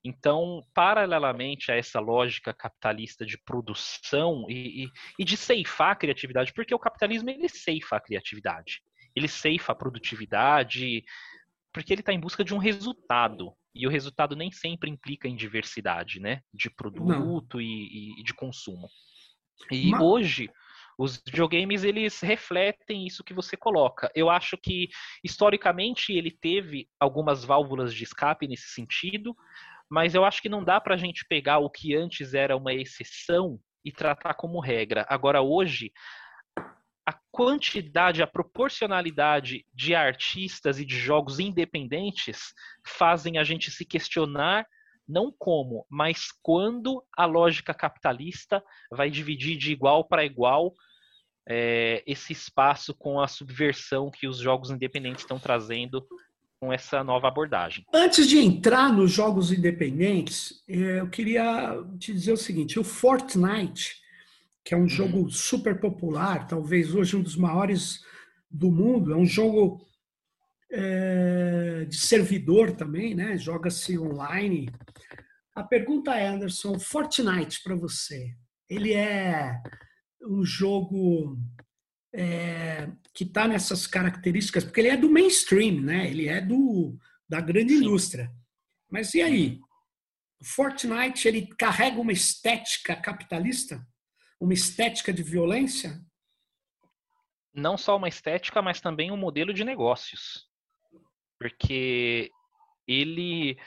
[0.04, 6.52] Então, paralelamente a essa lógica capitalista de produção e, e, e de ceifar a criatividade,
[6.52, 8.80] porque o capitalismo ele ceifa a criatividade
[9.16, 11.02] ele ceifa a produtividade,
[11.72, 13.52] porque ele está em busca de um resultado.
[13.74, 16.42] E o resultado nem sempre implica em diversidade, né?
[16.54, 18.88] De produto e, e, de consumo.
[19.70, 20.00] E Mas...
[20.00, 20.50] hoje,
[20.98, 24.10] Os videogames, eles refletem isso que você coloca.
[24.14, 24.88] Eu acho que,
[25.22, 29.36] historicamente, ele teve algumas válvulas de escape nesse sentido,
[29.90, 32.72] mas eu acho que não dá para a gente pegar o que antes era uma
[32.72, 35.04] exceção e tratar como regra.
[35.08, 35.92] Agora, hoje,
[37.06, 42.52] a quantidade, a proporcionalidade de artistas e de jogos independentes
[42.84, 44.66] fazem a gente se questionar
[45.08, 50.74] não como, mas quando a lógica capitalista vai dividir de igual para igual
[51.48, 56.04] é, esse espaço com a subversão que os jogos independentes estão trazendo
[56.58, 57.84] com essa nova abordagem.
[57.94, 64.00] Antes de entrar nos jogos independentes, é, eu queria te dizer o seguinte: o Fortnite,
[64.66, 64.88] que é um uhum.
[64.88, 68.00] jogo super popular, talvez hoje um dos maiores
[68.50, 69.80] do mundo, é um jogo
[70.72, 73.38] é, de servidor também, né?
[73.38, 74.68] Joga-se online.
[75.54, 78.34] A pergunta é, Anderson, Fortnite para você,
[78.68, 79.62] ele é
[80.20, 81.38] um jogo
[82.12, 86.10] é, que está nessas características, porque ele é do mainstream, né?
[86.10, 86.98] Ele é do
[87.28, 88.32] da grande indústria.
[88.90, 89.60] Mas e aí?
[90.40, 93.80] O Fortnite ele carrega uma estética capitalista,
[94.40, 96.00] uma estética de violência?
[97.54, 100.46] Não só uma estética, mas também um modelo de negócios
[101.38, 102.30] porque
[102.86, 103.58] ele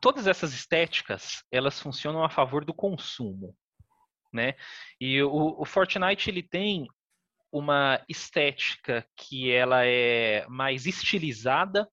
[0.00, 3.56] todas essas estéticas elas funcionam a favor do consumo,
[4.32, 4.54] né?
[5.00, 6.86] E o, o Fortnite ele tem
[7.50, 11.88] uma estética que ela é mais estilizada,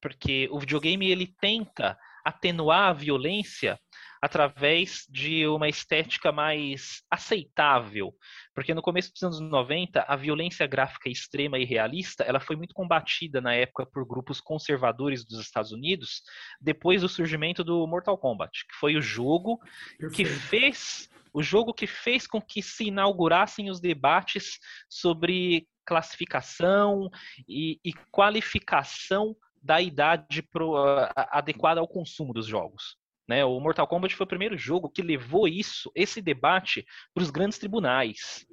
[0.00, 3.78] porque o videogame ele tenta atenuar a violência
[4.24, 8.14] através de uma estética mais aceitável.
[8.54, 12.72] Porque no começo dos anos 90, a violência gráfica extrema e realista, ela foi muito
[12.72, 16.22] combatida na época por grupos conservadores dos Estados Unidos,
[16.58, 19.58] depois do surgimento do Mortal Kombat, que foi o jogo
[19.98, 20.14] Perfeito.
[20.14, 24.58] que fez o jogo que fez com que se inaugurassem os debates
[24.88, 27.10] sobre classificação
[27.46, 32.96] e, e qualificação da idade pro, uh, adequada ao consumo dos jogos.
[33.28, 33.44] Né?
[33.44, 36.84] O Mortal Kombat foi o primeiro jogo que levou isso, esse debate,
[37.14, 38.46] para os grandes tribunais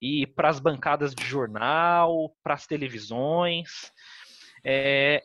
[0.00, 3.90] e para as bancadas de jornal, para as televisões.
[4.64, 5.22] É,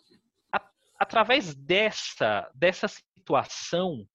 [0.51, 0.61] a,
[0.99, 4.05] através dessa, dessa situação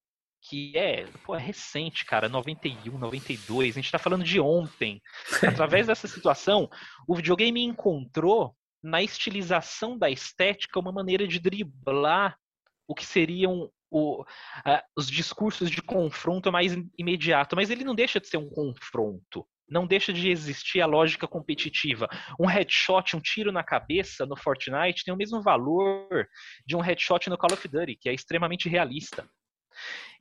[0.43, 5.01] que é, pô, é recente, cara, 91, 92, a gente está falando de ontem.
[5.47, 6.69] Através dessa situação,
[7.07, 12.39] o videogame encontrou na estilização da estética uma maneira de driblar
[12.89, 14.25] o que seriam o,
[14.97, 19.47] os discursos de confronto mais imediato, mas ele não deixa de ser um confronto.
[19.69, 22.09] Não deixa de existir a lógica competitiva.
[22.41, 26.29] Um headshot, um tiro na cabeça no Fortnite tem o mesmo valor
[26.67, 29.29] de um headshot no Call of Duty, que é extremamente realista.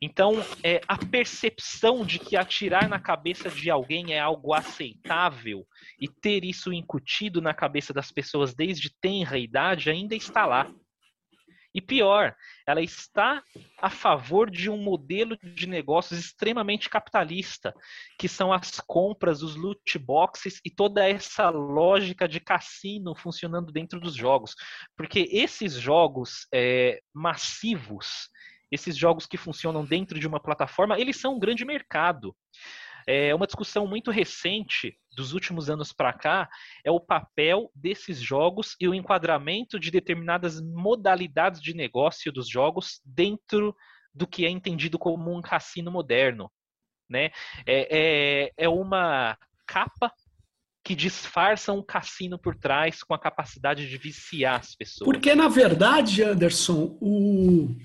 [0.02, 5.66] Então, é, a percepção de que atirar na cabeça de alguém é algo aceitável
[6.00, 10.72] e ter isso incutido na cabeça das pessoas desde tenra idade ainda está lá.
[11.74, 13.44] E pior, ela está
[13.80, 17.74] a favor de um modelo de negócios extremamente capitalista,
[18.18, 24.00] que são as compras, os loot boxes e toda essa lógica de cassino funcionando dentro
[24.00, 24.56] dos jogos.
[24.98, 28.30] Porque esses jogos é, massivos,
[28.72, 32.36] esses jogos que funcionam dentro de uma plataforma, eles são um grande mercado.
[33.12, 36.48] É uma discussão muito recente dos últimos anos para cá
[36.86, 43.02] é o papel desses jogos e o enquadramento de determinadas modalidades de negócio dos jogos
[43.04, 43.76] dentro
[44.14, 46.52] do que é entendido como um cassino moderno.
[47.10, 47.32] Né?
[47.66, 50.14] É, é, é uma capa
[50.84, 55.06] que disfarça um cassino por trás com a capacidade de viciar as pessoas.
[55.06, 57.76] Porque, na verdade, Anderson, o,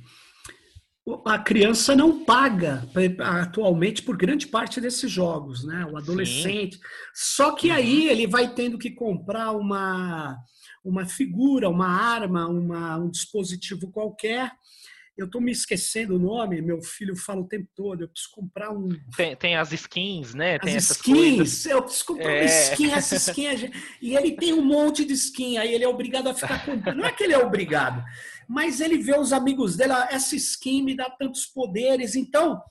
[1.26, 2.88] a criança não paga
[3.20, 5.86] atualmente por grande parte desses jogos, né?
[5.90, 6.76] O adolescente.
[6.76, 6.82] Sim.
[7.14, 8.10] Só que aí uhum.
[8.10, 10.38] ele vai tendo que comprar uma,
[10.82, 14.50] uma figura, uma arma, uma, um dispositivo qualquer.
[15.16, 18.72] Eu estou me esquecendo o nome, meu filho fala o tempo todo, eu preciso comprar
[18.72, 18.88] um.
[19.16, 20.58] Tem, tem as skins, né?
[20.58, 21.66] Tem as skins, coisas.
[21.66, 22.40] eu preciso comprar é.
[22.40, 23.70] uma skin, essa skin.
[24.02, 26.96] E ele tem um monte de skin, aí ele é obrigado a ficar comprando.
[26.96, 28.02] Não é que ele é obrigado
[28.48, 32.14] mas ele vê os amigos dele, ah, essa skin me dá tantos poderes.
[32.14, 32.62] Então,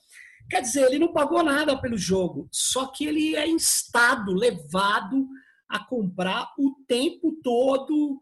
[0.50, 5.28] quer dizer, ele não pagou nada pelo jogo, só que ele é instado, levado
[5.68, 8.20] a comprar o tempo todo,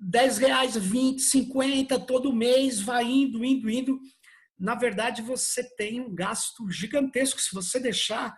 [0.00, 4.00] 10 reais, 20, 50, todo mês, vai indo, indo, indo.
[4.58, 7.40] Na verdade, você tem um gasto gigantesco.
[7.40, 8.36] Se você deixar,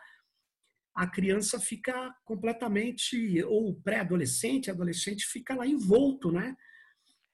[0.94, 6.56] a criança fica completamente, ou pré-adolescente, adolescente, fica lá envolto, né?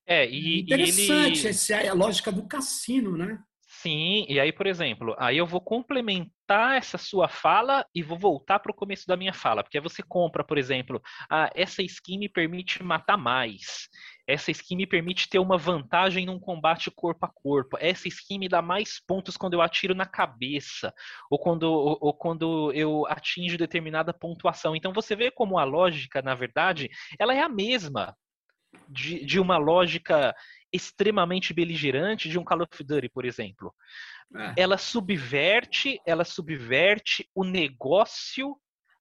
[0.07, 1.49] É, e, Interessante e ele...
[1.49, 3.39] essa é a lógica do cassino, né?
[3.85, 8.59] Sim, e aí, por exemplo, aí eu vou complementar essa sua fala e vou voltar
[8.59, 12.19] para o começo da minha fala, porque aí você compra, por exemplo, ah, essa skin
[12.19, 13.89] me permite matar mais,
[14.27, 18.49] essa skin me permite ter uma vantagem num combate corpo a corpo, essa skin me
[18.49, 20.91] dá mais pontos quando eu atiro na cabeça,
[21.31, 24.75] ou quando, ou, ou quando eu atinjo determinada pontuação.
[24.75, 26.89] Então você vê como a lógica, na verdade,
[27.19, 28.17] ela é a mesma
[28.89, 30.35] de, de uma lógica
[30.73, 33.73] extremamente beligerante de um Call of Duty, por exemplo.
[34.35, 34.63] É.
[34.63, 38.57] Ela subverte, ela subverte o negócio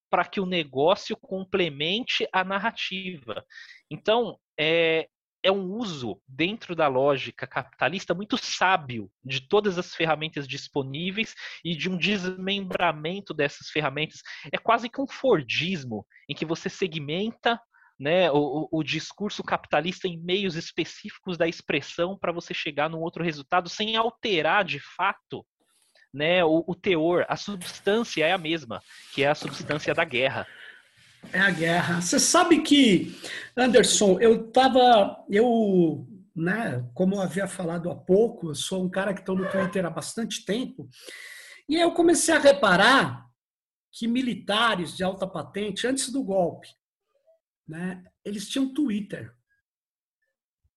[0.09, 3.43] para que o negócio complemente a narrativa.
[3.89, 5.09] Então, é,
[5.41, 11.33] é um uso dentro da lógica capitalista muito sábio de todas as ferramentas disponíveis
[11.65, 14.21] e de um desmembramento dessas ferramentas.
[14.51, 17.59] É quase que um Fordismo, em que você segmenta
[18.03, 23.23] né, o, o, discurso capitalista em meios específicos da expressão para você chegar num outro
[23.23, 25.45] resultado sem alterar de fato
[26.13, 28.81] né, o, o, teor, a substância é a mesma,
[29.13, 30.45] que é a substância da guerra.
[31.31, 32.01] É a guerra.
[32.01, 33.17] Você sabe que,
[33.55, 39.13] Anderson, eu estava, eu, né, como eu havia falado há pouco, eu sou um cara
[39.13, 40.89] que estou no Twitter há bastante tempo,
[41.69, 43.25] e eu comecei a reparar
[43.93, 46.67] que militares de alta patente, antes do golpe,
[47.67, 49.33] né, eles tinham Twitter.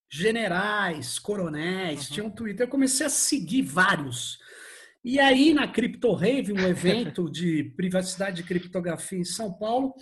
[0.09, 2.13] Generais, coronéis uhum.
[2.13, 2.65] tinham Twitter.
[2.65, 4.39] Eu comecei a seguir vários.
[5.03, 9.93] E aí, na Crypto Rave, um evento de privacidade e criptografia em São Paulo,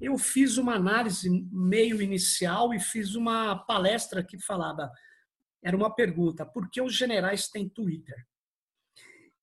[0.00, 4.90] eu fiz uma análise meio inicial e fiz uma palestra que falava,
[5.62, 8.16] era uma pergunta, por que os generais têm Twitter?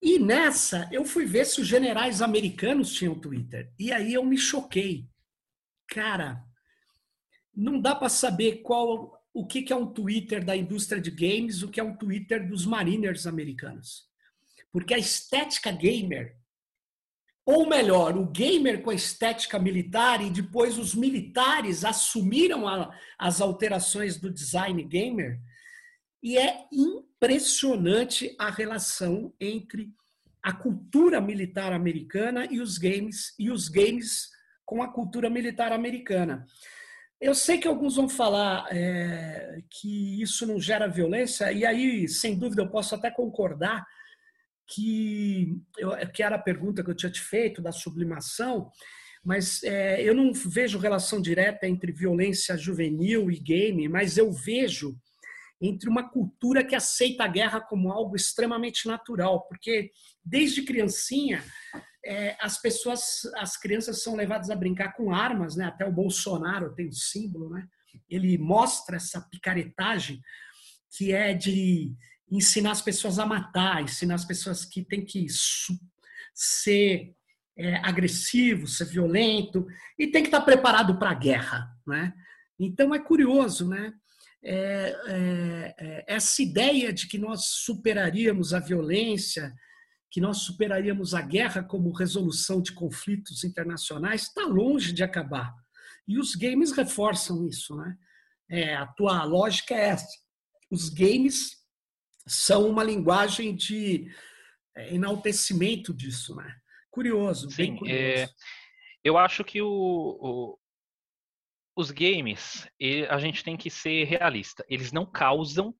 [0.01, 3.71] E nessa, eu fui ver se os generais americanos tinham Twitter.
[3.77, 5.07] E aí eu me choquei.
[5.87, 6.43] Cara,
[7.55, 11.69] não dá para saber qual o que é um Twitter da indústria de games, o
[11.69, 14.05] que é um Twitter dos mariners americanos.
[14.71, 16.35] Porque a estética gamer,
[17.45, 23.41] ou melhor, o gamer com a estética militar, e depois os militares assumiram a, as
[23.41, 25.39] alterações do design gamer,
[26.21, 29.93] e é impressionante a relação entre
[30.43, 34.29] a cultura militar americana e os games, e os games
[34.65, 36.45] com a cultura militar americana.
[37.21, 42.35] Eu sei que alguns vão falar é, que isso não gera violência, e aí, sem
[42.35, 43.85] dúvida, eu posso até concordar
[44.67, 48.71] que, eu, que era a pergunta que eu tinha te feito da sublimação,
[49.23, 54.97] mas é, eu não vejo relação direta entre violência juvenil e game, mas eu vejo
[55.61, 59.91] entre uma cultura que aceita a guerra como algo extremamente natural, porque
[60.25, 61.43] desde criancinha
[62.05, 65.65] é, as pessoas, as crianças são levadas a brincar com armas, né?
[65.65, 67.67] Até o Bolsonaro tem um símbolo, né?
[68.09, 70.21] Ele mostra essa picaretagem
[70.97, 71.93] que é de
[72.29, 75.27] ensinar as pessoas a matar, ensinar as pessoas que tem que
[76.33, 77.13] ser
[77.57, 79.67] é, agressivo, ser violento
[79.99, 82.13] e tem que estar preparado para a guerra, né?
[82.59, 83.93] Então é curioso, né?
[84.43, 89.53] É, é, é essa ideia de que nós superaríamos a violência
[90.11, 95.55] que nós superaríamos a guerra como resolução de conflitos internacionais, está longe de acabar.
[96.05, 97.73] E os games reforçam isso.
[97.77, 97.97] Né?
[98.49, 100.19] É, a tua lógica é essa.
[100.69, 101.55] Os games
[102.27, 104.11] são uma linguagem de
[104.75, 106.35] é, enaltecimento disso.
[106.35, 106.55] Né?
[106.91, 108.01] Curioso, Sim, bem curioso.
[108.01, 108.29] É,
[109.01, 110.59] eu acho que o, o,
[111.73, 112.67] os games,
[113.09, 114.65] a gente tem que ser realista.
[114.67, 115.73] Eles não causam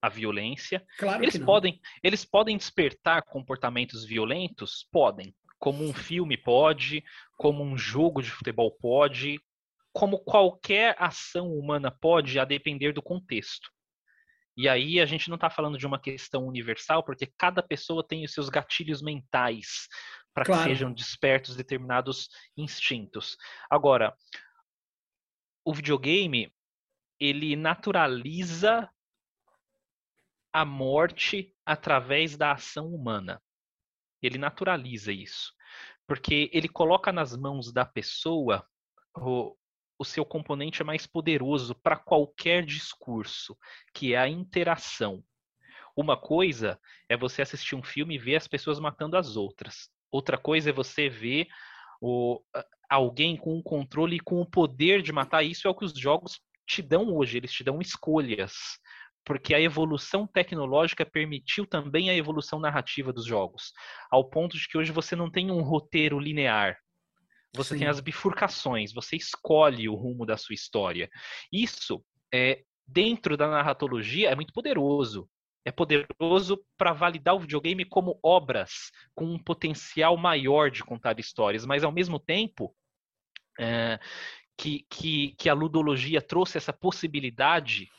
[0.00, 0.84] a violência.
[0.98, 7.02] Claro eles podem, eles podem despertar comportamentos violentos, podem, como um filme pode,
[7.36, 9.40] como um jogo de futebol pode,
[9.92, 13.68] como qualquer ação humana pode, a depender do contexto.
[14.56, 18.24] E aí a gente não está falando de uma questão universal, porque cada pessoa tem
[18.24, 19.88] os seus gatilhos mentais
[20.34, 20.62] para claro.
[20.62, 23.36] que sejam despertos determinados instintos.
[23.70, 24.16] Agora,
[25.64, 26.52] o videogame
[27.20, 28.88] ele naturaliza
[30.52, 33.40] a morte através da ação humana.
[34.22, 35.52] Ele naturaliza isso.
[36.06, 38.66] Porque ele coloca nas mãos da pessoa
[39.14, 39.54] o,
[39.98, 43.56] o seu componente mais poderoso para qualquer discurso,
[43.92, 45.22] que é a interação.
[45.94, 49.90] Uma coisa é você assistir um filme e ver as pessoas matando as outras.
[50.10, 51.48] Outra coisa é você ver
[52.00, 52.40] o,
[52.88, 55.42] alguém com o controle e com o poder de matar.
[55.42, 57.36] Isso é o que os jogos te dão hoje.
[57.36, 58.78] Eles te dão escolhas
[59.28, 63.74] porque a evolução tecnológica permitiu também a evolução narrativa dos jogos,
[64.10, 66.78] ao ponto de que hoje você não tem um roteiro linear.
[67.54, 67.80] Você Sim.
[67.80, 71.10] tem as bifurcações, você escolhe o rumo da sua história.
[71.52, 72.02] Isso,
[72.32, 75.28] é, dentro da narratologia, é muito poderoso.
[75.62, 81.66] é poderoso para validar o videogame como obras com um potencial maior de contar histórias,
[81.66, 82.74] mas ao mesmo tempo
[83.60, 84.00] é,
[84.56, 87.90] que, que, que a ludologia trouxe essa possibilidade,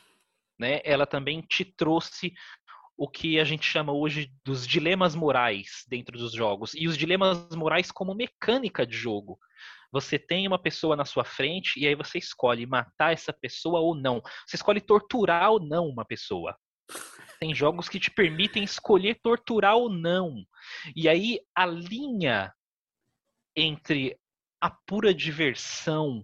[0.60, 2.34] né, ela também te trouxe
[2.96, 7.48] o que a gente chama hoje dos dilemas morais dentro dos jogos e os dilemas
[7.56, 9.38] morais como mecânica de jogo.
[9.90, 13.94] Você tem uma pessoa na sua frente e aí você escolhe matar essa pessoa ou
[13.94, 14.20] não.
[14.46, 16.54] Você escolhe torturar ou não uma pessoa.
[17.40, 20.44] Tem jogos que te permitem escolher torturar ou não.
[20.94, 22.52] E aí a linha
[23.56, 24.14] entre
[24.60, 26.22] a pura diversão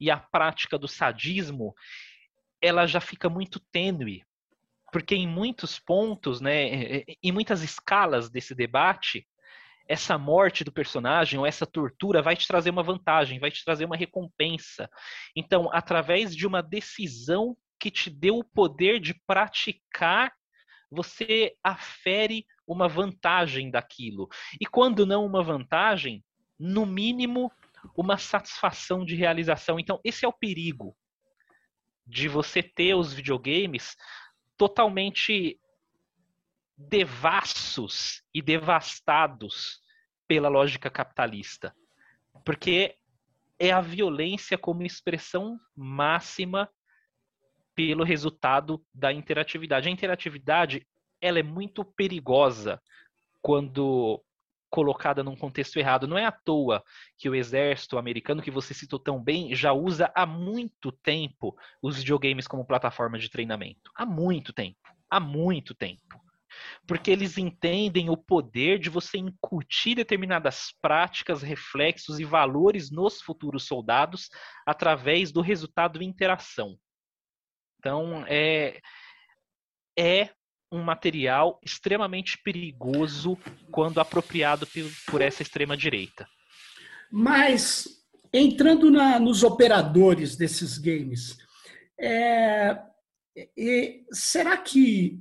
[0.00, 1.74] e a prática do sadismo,
[2.60, 4.24] ela já fica muito tênue.
[4.92, 9.26] Porque em muitos pontos, né, em muitas escalas desse debate,
[9.88, 13.84] essa morte do personagem ou essa tortura vai te trazer uma vantagem, vai te trazer
[13.84, 14.88] uma recompensa.
[15.34, 20.32] Então, através de uma decisão que te deu o poder de praticar
[20.90, 24.28] você afere uma vantagem daquilo.
[24.60, 26.24] E quando não uma vantagem,
[26.58, 27.52] no mínimo
[27.94, 29.78] uma satisfação de realização.
[29.78, 30.96] Então, esse é o perigo
[32.06, 33.96] de você ter os videogames
[34.56, 35.60] totalmente
[36.76, 39.80] devassos e devastados
[40.28, 41.74] pela lógica capitalista.
[42.44, 42.96] Porque
[43.58, 46.70] é a violência como expressão máxima
[47.74, 49.88] pelo resultado da interatividade.
[49.88, 50.86] A interatividade
[51.20, 52.80] ela é muito perigosa
[53.40, 54.22] quando
[54.70, 56.06] colocada num contexto errado.
[56.06, 56.82] Não é à toa
[57.16, 61.96] que o exército americano, que você citou tão bem, já usa há muito tempo os
[61.96, 63.90] videogames como plataforma de treinamento.
[63.94, 64.78] Há muito tempo.
[65.10, 66.20] Há muito tempo.
[66.86, 73.66] Porque eles entendem o poder de você incutir determinadas práticas, reflexos e valores nos futuros
[73.66, 74.28] soldados
[74.64, 76.78] através do resultado de interação.
[77.78, 78.80] Então, é,
[79.98, 80.30] é
[80.70, 83.38] um material extremamente perigoso
[83.70, 84.66] quando apropriado
[85.06, 86.28] por essa extrema-direita.
[87.10, 87.86] Mas,
[88.32, 91.38] entrando na, nos operadores desses games,
[91.98, 92.78] é,
[93.58, 95.20] é, será que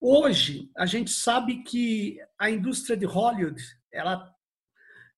[0.00, 3.62] hoje a gente sabe que a indústria de Hollywood,
[3.92, 4.28] ela,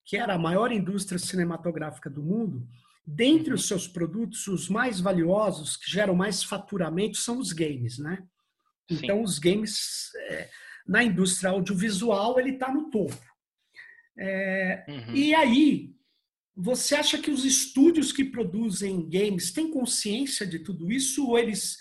[0.04, 2.68] que era a maior indústria cinematográfica do mundo,
[3.10, 8.22] Dentre os seus produtos, os mais valiosos, que geram mais faturamento, são os games, né?
[8.88, 9.00] Sim.
[9.02, 10.48] Então, os games, é,
[10.86, 13.18] na indústria audiovisual, ele está no topo.
[14.18, 15.14] É, uhum.
[15.14, 15.94] E aí,
[16.56, 21.76] você acha que os estúdios que produzem games têm consciência de tudo isso ou eles,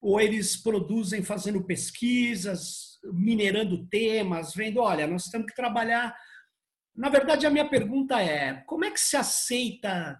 [0.00, 6.16] ou eles produzem fazendo pesquisas, minerando temas, vendo, olha, nós temos que trabalhar.
[6.96, 10.18] Na verdade, a minha pergunta é: como é que se aceita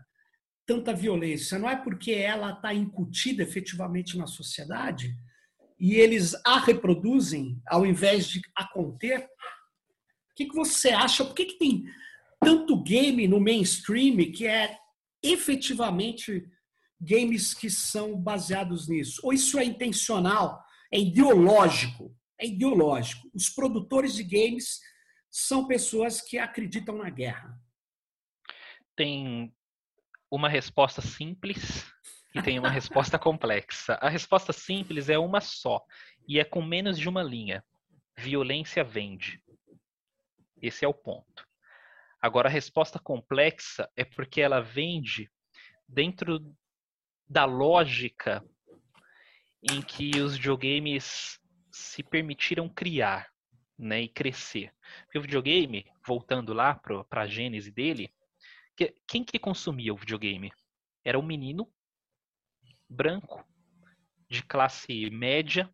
[0.66, 1.58] tanta violência?
[1.58, 5.16] Não é porque ela está incutida efetivamente na sociedade
[5.78, 9.20] e eles a reproduzem ao invés de a conter?
[9.20, 11.24] O que, que você acha?
[11.24, 11.84] Por que, que tem
[12.40, 14.76] tanto game no mainstream que é
[15.22, 16.44] efetivamente
[17.00, 19.20] games que são baseados nisso?
[19.24, 20.62] Ou isso é intencional?
[20.92, 22.16] É ideológico?
[22.40, 23.30] É ideológico.
[23.34, 24.80] Os produtores de games
[25.30, 27.58] são pessoas que acreditam na guerra.
[28.96, 29.52] Tem
[30.30, 31.84] uma resposta simples
[32.34, 33.94] e tem uma resposta complexa.
[34.00, 35.84] A resposta simples é uma só
[36.26, 37.64] e é com menos de uma linha.
[38.16, 39.40] Violência vende.
[40.60, 41.46] Esse é o ponto.
[42.20, 45.30] Agora, a resposta complexa é porque ela vende
[45.86, 46.40] dentro
[47.28, 48.42] da lógica
[49.62, 51.38] em que os videogames
[51.70, 53.28] se permitiram criar
[53.78, 54.72] né, e crescer.
[55.04, 58.12] Porque o videogame, voltando lá para a gênese dele,
[58.76, 60.52] que, quem que consumia o videogame?
[61.04, 61.70] Era um menino
[62.94, 63.44] branco,
[64.28, 65.68] de classe média,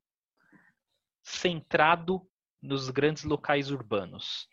[1.23, 2.27] centrado
[2.61, 4.49] nos grandes locais urbanos.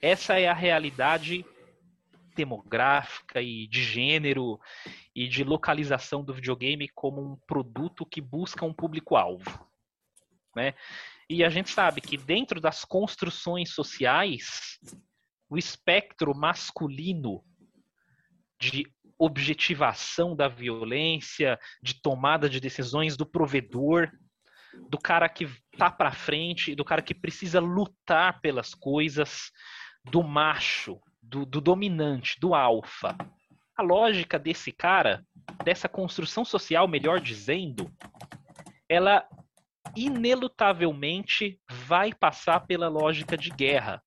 [0.00, 1.44] Essa é a realidade
[2.34, 4.58] demográfica e de gênero
[5.14, 9.68] e de localização do videogame como um produto que busca um público-alvo.
[10.54, 10.74] Né?
[11.28, 14.78] E a gente sabe que dentro das construções sociais,
[15.48, 17.44] o espectro masculino
[18.60, 18.84] de
[19.18, 24.10] objetivação da violência, de tomada de decisões do provedor,
[24.88, 25.48] do cara que
[25.78, 29.50] tá para frente, do cara que precisa lutar pelas coisas,
[30.04, 33.16] do macho, do, do dominante, do alfa.
[33.76, 35.24] A lógica desse cara,
[35.64, 37.90] dessa construção social, melhor dizendo,
[38.88, 39.26] ela
[39.96, 44.02] inelutavelmente vai passar pela lógica de guerra.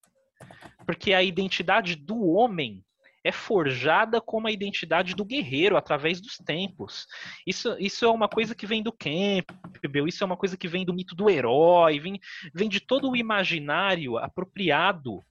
[0.86, 2.84] Porque a identidade do homem
[3.28, 7.06] é forjada como a identidade do guerreiro através dos tempos.
[7.46, 10.86] Isso, isso é uma coisa que vem do Campbell, isso é uma coisa que vem
[10.86, 12.20] do mito do herói, vem,
[12.54, 15.22] vem de todo o imaginário apropriado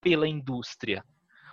[0.00, 1.04] pela indústria.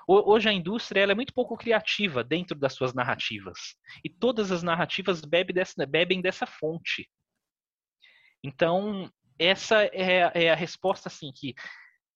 [0.07, 3.75] Hoje a indústria é muito pouco criativa dentro das suas narrativas.
[4.05, 7.09] E todas as narrativas bebem dessa, bebem dessa fonte.
[8.41, 11.55] Então, essa é, é a resposta assim que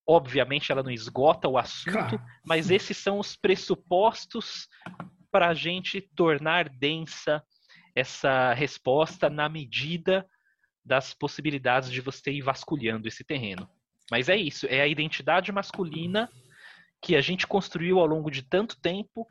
[0.07, 4.67] obviamente ela não esgota o assunto, mas esses são os pressupostos
[5.31, 7.43] para a gente tornar densa
[7.95, 10.25] essa resposta na medida
[10.83, 13.69] das possibilidades de você ir vasculhando esse terreno.
[14.09, 16.29] Mas é isso, é a identidade masculina
[17.01, 19.25] que a gente construiu ao longo de tanto tempo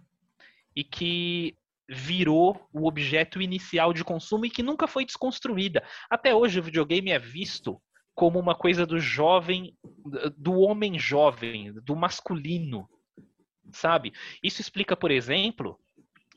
[0.74, 1.56] e que
[1.88, 5.84] virou o objeto inicial de consumo e que nunca foi desconstruída.
[6.08, 7.80] Até hoje o videogame é visto
[8.20, 9.74] como uma coisa do jovem,
[10.36, 12.86] do homem jovem, do masculino,
[13.72, 14.12] sabe?
[14.42, 15.80] Isso explica, por exemplo,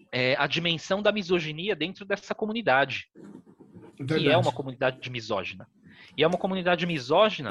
[0.10, 3.10] é, a dimensão da misoginia dentro dessa comunidade,
[4.00, 4.24] Verdade.
[4.24, 5.68] que é uma comunidade misógina.
[6.18, 7.50] E é uma comunidade misógina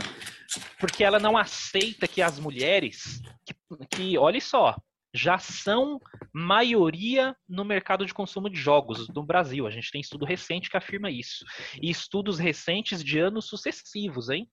[0.80, 3.55] porque ela não aceita que as mulheres, que,
[3.91, 4.74] que olha só,
[5.14, 6.00] já são
[6.32, 9.66] maioria no mercado de consumo de jogos no Brasil.
[9.66, 11.44] A gente tem estudo recente que afirma isso.
[11.80, 14.50] E estudos recentes de anos sucessivos, hein?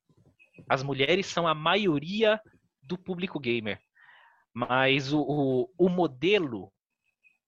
[0.68, 2.39] As mulheres são a maioria
[2.82, 3.80] do público gamer.
[4.53, 6.72] Mas o, o, o modelo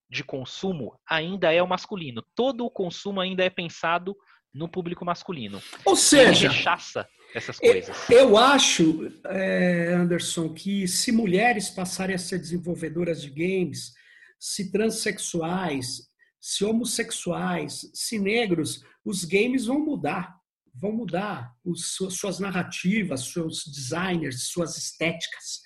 [0.10, 2.24] de consumo ainda é o masculino.
[2.34, 4.16] Todo o consumo ainda é pensado
[4.54, 5.62] no público masculino.
[5.86, 8.10] Ou seja, rechaça essas coisas.
[8.10, 13.94] Eu acho, é, Anderson, que se mulheres passarem a ser desenvolvedoras de games,
[14.40, 16.10] se transexuais,
[16.40, 20.36] se homossexuais, se negros, os games vão mudar.
[20.74, 25.62] Vão mudar os, suas narrativas, seus designers, suas estéticas.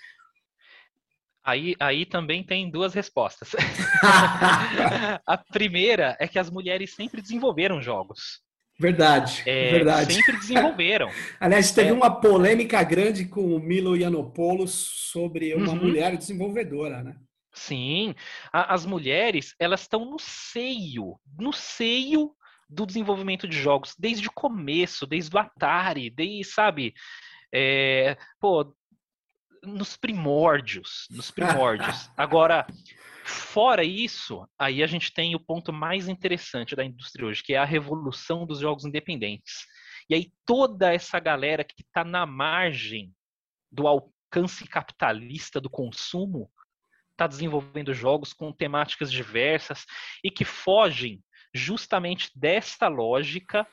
[1.43, 3.51] Aí, aí também tem duas respostas.
[5.27, 8.41] a primeira é que as mulheres sempre desenvolveram jogos.
[8.77, 10.15] Verdade, é, verdade.
[10.15, 11.09] Sempre desenvolveram.
[11.39, 11.93] Aliás, teve é.
[11.93, 15.75] uma polêmica grande com o Milo Yiannopoulos sobre uma uhum.
[15.77, 17.15] mulher desenvolvedora, né?
[17.53, 18.13] Sim,
[18.51, 22.35] a, as mulheres elas estão no seio, no seio
[22.69, 26.93] do desenvolvimento de jogos desde o começo, desde o Atari, desde sabe,
[27.53, 28.75] é, pô,
[29.63, 32.09] nos primórdios, nos primórdios.
[32.17, 32.67] Agora
[33.27, 37.57] Fora isso, aí a gente tem o ponto mais interessante da indústria hoje, que é
[37.57, 39.65] a revolução dos jogos independentes.
[40.07, 43.11] E aí toda essa galera que está na margem
[43.71, 46.51] do alcance capitalista do consumo
[47.13, 49.87] está desenvolvendo jogos com temáticas diversas
[50.23, 53.65] e que fogem justamente desta lógica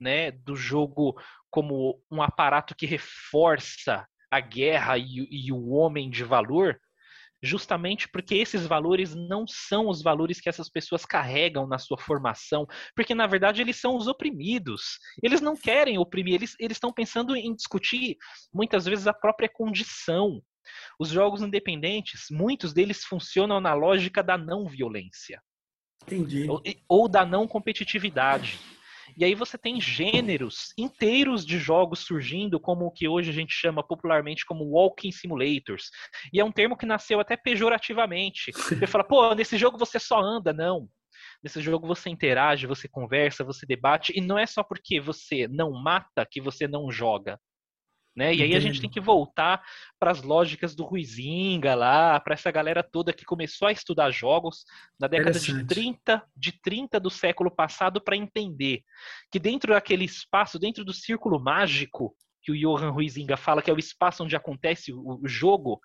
[0.00, 1.16] né, do jogo
[1.48, 6.80] como um aparato que reforça a guerra e, e o homem de valor
[7.46, 12.66] justamente porque esses valores não são os valores que essas pessoas carregam na sua formação,
[12.94, 14.98] porque na verdade eles são os oprimidos.
[15.22, 18.16] Eles não querem oprimir, eles, estão pensando em discutir
[18.52, 20.42] muitas vezes a própria condição.
[20.98, 25.40] Os jogos independentes, muitos deles funcionam na lógica da não violência.
[26.02, 26.48] Entendi.
[26.48, 28.58] Ou, ou da não competitividade.
[29.16, 33.52] E aí você tem gêneros inteiros de jogos surgindo, como o que hoje a gente
[33.52, 35.90] chama popularmente como walking simulators.
[36.32, 38.52] E é um termo que nasceu até pejorativamente.
[38.76, 40.88] Você fala, pô, nesse jogo você só anda, não.
[41.42, 45.70] Nesse jogo você interage, você conversa, você debate, e não é só porque você não
[45.72, 47.38] mata que você não joga.
[48.16, 48.34] Né?
[48.34, 49.62] E aí a gente tem que voltar
[50.00, 54.64] para as lógicas do Ruizinga lá, para essa galera toda que começou a estudar jogos
[54.98, 58.82] na década de 30, de 30 do século passado para entender
[59.30, 63.74] que dentro daquele espaço, dentro do círculo mágico que o Johan Ruizinga fala que é
[63.74, 65.78] o espaço onde acontece o, o jogo,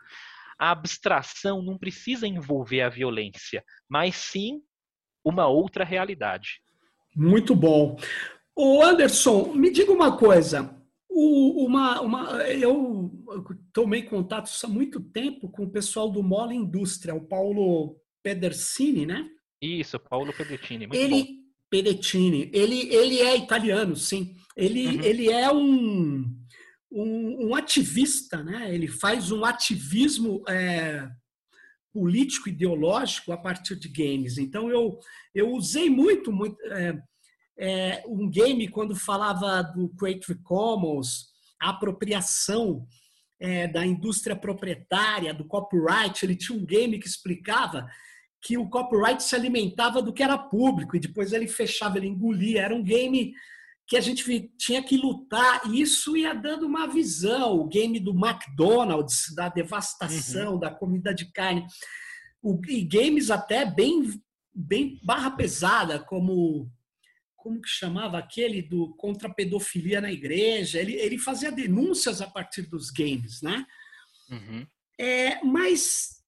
[0.57, 4.61] a abstração não precisa envolver a violência, mas sim
[5.25, 6.61] uma outra realidade.
[7.13, 7.97] Muito bom.
[8.55, 10.80] O Anderson, me diga uma coisa.
[11.23, 13.11] Uma, uma, eu
[13.71, 19.29] tomei contato há muito tempo com o pessoal do Mola Indústria, o Paulo Pedersini, né?
[19.61, 20.87] Isso, Paulo Pedersini.
[20.87, 21.29] Muito ele, bom.
[21.69, 24.35] Pedersini, ele, ele é italiano, sim.
[24.57, 25.03] Ele, uhum.
[25.03, 26.25] ele é um,
[26.91, 28.73] um, um, ativista, né?
[28.73, 31.07] Ele faz um ativismo é,
[31.93, 34.37] político ideológico a partir de games.
[34.37, 34.99] Então eu,
[35.33, 36.99] eu usei muito, muito é,
[37.61, 41.27] é, um game quando falava do Creative Commons,
[41.61, 42.87] a apropriação
[43.39, 47.87] é, da indústria proprietária, do copyright, ele tinha um game que explicava
[48.41, 52.63] que o copyright se alimentava do que era público e depois ele fechava, ele engolia.
[52.63, 53.31] Era um game
[53.87, 57.59] que a gente tinha que lutar e isso ia dando uma visão.
[57.59, 60.59] O game do McDonald's, da devastação, uhum.
[60.59, 61.67] da comida de carne.
[62.41, 64.19] o, e games até bem,
[64.51, 66.71] bem barra pesada, como
[67.41, 70.79] como que chamava aquele do contra a pedofilia na igreja.
[70.79, 73.65] Ele, ele fazia denúncias a partir dos games, né?
[74.29, 74.65] Uhum.
[74.99, 76.21] É, mas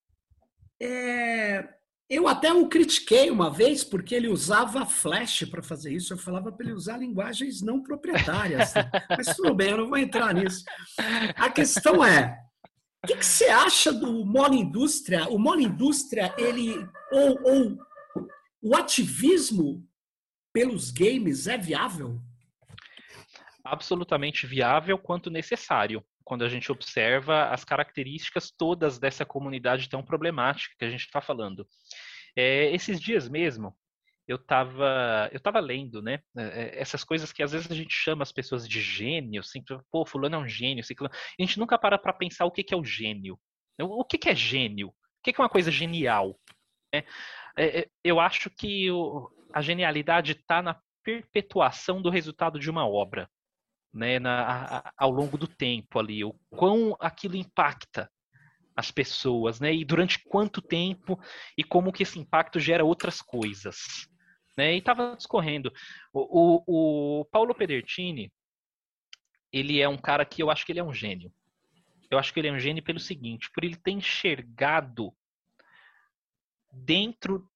[0.82, 1.70] é,
[2.10, 6.14] eu até o critiquei uma vez porque ele usava Flash para fazer isso.
[6.14, 8.74] Eu falava para ele usar linguagens não proprietárias.
[8.74, 8.90] Né?
[9.18, 10.64] Mas tudo bem, eu não vou entrar nisso.
[11.36, 12.38] A questão é,
[13.04, 15.28] o que, que, você acha do mono indústria?
[15.30, 16.74] O mono indústria, ele
[17.12, 17.78] ou, ou
[18.62, 19.86] o ativismo
[20.54, 22.22] pelos games é viável?
[23.66, 30.76] Absolutamente viável quanto necessário, quando a gente observa as características todas dessa comunidade tão problemática
[30.78, 31.68] que a gente está falando.
[32.36, 33.76] É, esses dias mesmo,
[34.28, 36.20] eu estava eu tava lendo, né?
[36.38, 39.64] É, é, essas coisas que às vezes a gente chama as pessoas de gênio, assim,
[39.92, 41.14] pô, fulano é um gênio, ciclano.
[41.14, 43.40] a gente nunca para para pensar o que, que é o gênio.
[43.80, 44.90] O que, que é gênio?
[44.90, 46.40] O que, que é uma coisa genial?
[46.94, 47.04] É,
[47.58, 53.30] é, eu acho que o, a genialidade está na perpetuação do resultado de uma obra,
[53.94, 58.10] né, na, a, ao longo do tempo ali, o quão aquilo impacta
[58.76, 61.20] as pessoas, né, e durante quanto tempo
[61.56, 64.08] e como que esse impacto gera outras coisas,
[64.58, 65.72] né, e estava discorrendo.
[66.12, 68.34] O, o, o Paulo Pedertini,
[69.52, 71.32] ele é um cara que eu acho que ele é um gênio.
[72.10, 75.14] Eu acho que ele é um gênio pelo seguinte, por ele ter enxergado
[76.72, 77.48] dentro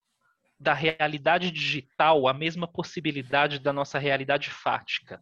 [0.59, 5.21] da realidade digital a mesma possibilidade da nossa realidade fática.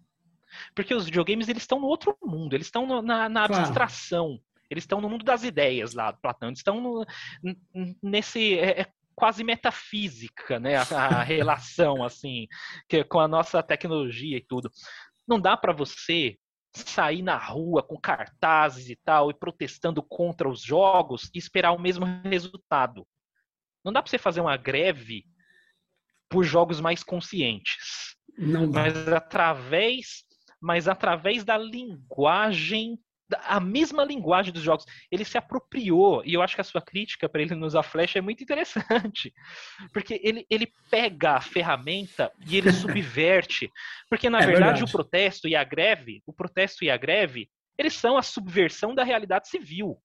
[0.73, 3.63] Porque os videogames eles estão no outro mundo, eles estão no, na, na claro.
[3.63, 7.05] abstração, eles estão no mundo das ideias lá do Platão, eles estão no,
[8.01, 10.81] nesse é, é quase metafísica, né, a,
[11.19, 12.47] a relação assim
[12.87, 14.69] que, com a nossa tecnologia e tudo.
[15.27, 16.37] Não dá para você
[16.73, 21.79] sair na rua com cartazes e tal e protestando contra os jogos e esperar o
[21.79, 23.07] mesmo resultado.
[23.85, 25.23] Não dá para você fazer uma greve
[26.27, 28.17] por jogos mais conscientes.
[28.37, 28.81] Não dá.
[28.81, 30.25] Mas através,
[30.59, 32.99] mas através da linguagem
[33.43, 34.85] a mesma linguagem dos jogos.
[35.11, 38.15] Ele se apropriou, e eu acho que a sua crítica para ele nos usar Flash
[38.15, 39.33] é muito interessante.
[39.91, 43.71] Porque ele, ele pega a ferramenta e ele subverte.
[44.09, 47.49] Porque, na é verdade, verdade, o protesto e a greve, o protesto e a greve,
[47.77, 49.97] eles são a subversão da realidade civil.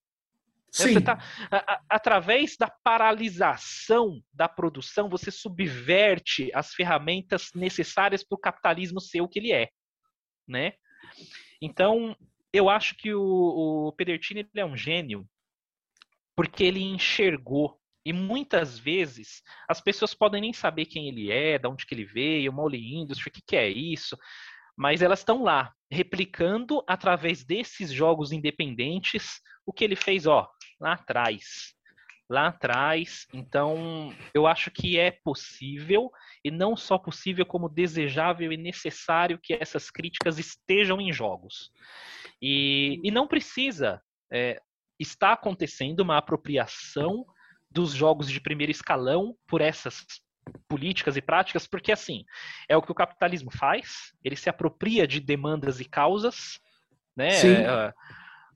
[0.73, 0.95] Sim.
[0.95, 1.19] Você tá,
[1.51, 9.01] a, a, através da paralisação da produção, você subverte as ferramentas necessárias para o capitalismo
[9.01, 9.69] ser o que ele é.
[10.47, 10.75] Né?
[11.61, 12.17] Então,
[12.53, 15.27] eu acho que o, o Pedertini é um gênio
[16.37, 21.69] porque ele enxergou e muitas vezes as pessoas podem nem saber quem ele é, de
[21.69, 24.17] onde que ele veio, Molly Industry, o que, que é isso,
[24.77, 30.49] mas elas estão lá, replicando através desses jogos independentes o que ele fez, ó,
[30.81, 31.75] lá atrás.
[32.29, 33.27] Lá atrás.
[33.35, 36.11] Então, eu acho que é possível,
[36.45, 41.71] e não só possível, como desejável e necessário que essas críticas estejam em jogos.
[42.41, 44.01] E, e não precisa.
[44.33, 44.61] É,
[44.99, 47.27] está acontecendo uma apropriação
[47.71, 50.05] dos jogos de primeiro escalão por essas
[50.69, 52.25] políticas e práticas, porque assim,
[52.69, 56.61] é o que o capitalismo faz, ele se apropria de demandas e causas,
[57.17, 57.31] né?
[57.31, 57.65] Sim.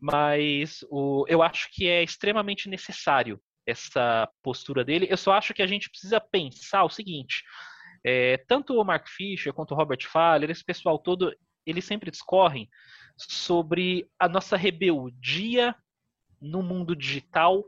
[0.04, 5.06] Mas o, eu acho que é extremamente necessário essa postura dele.
[5.08, 7.42] Eu só acho que a gente precisa pensar o seguinte:
[8.04, 11.34] é, tanto o Mark Fisher quanto o Robert Fowler, esse pessoal todo,
[11.64, 12.68] eles sempre discorrem
[13.16, 15.74] sobre a nossa rebeldia
[16.38, 17.64] no mundo digital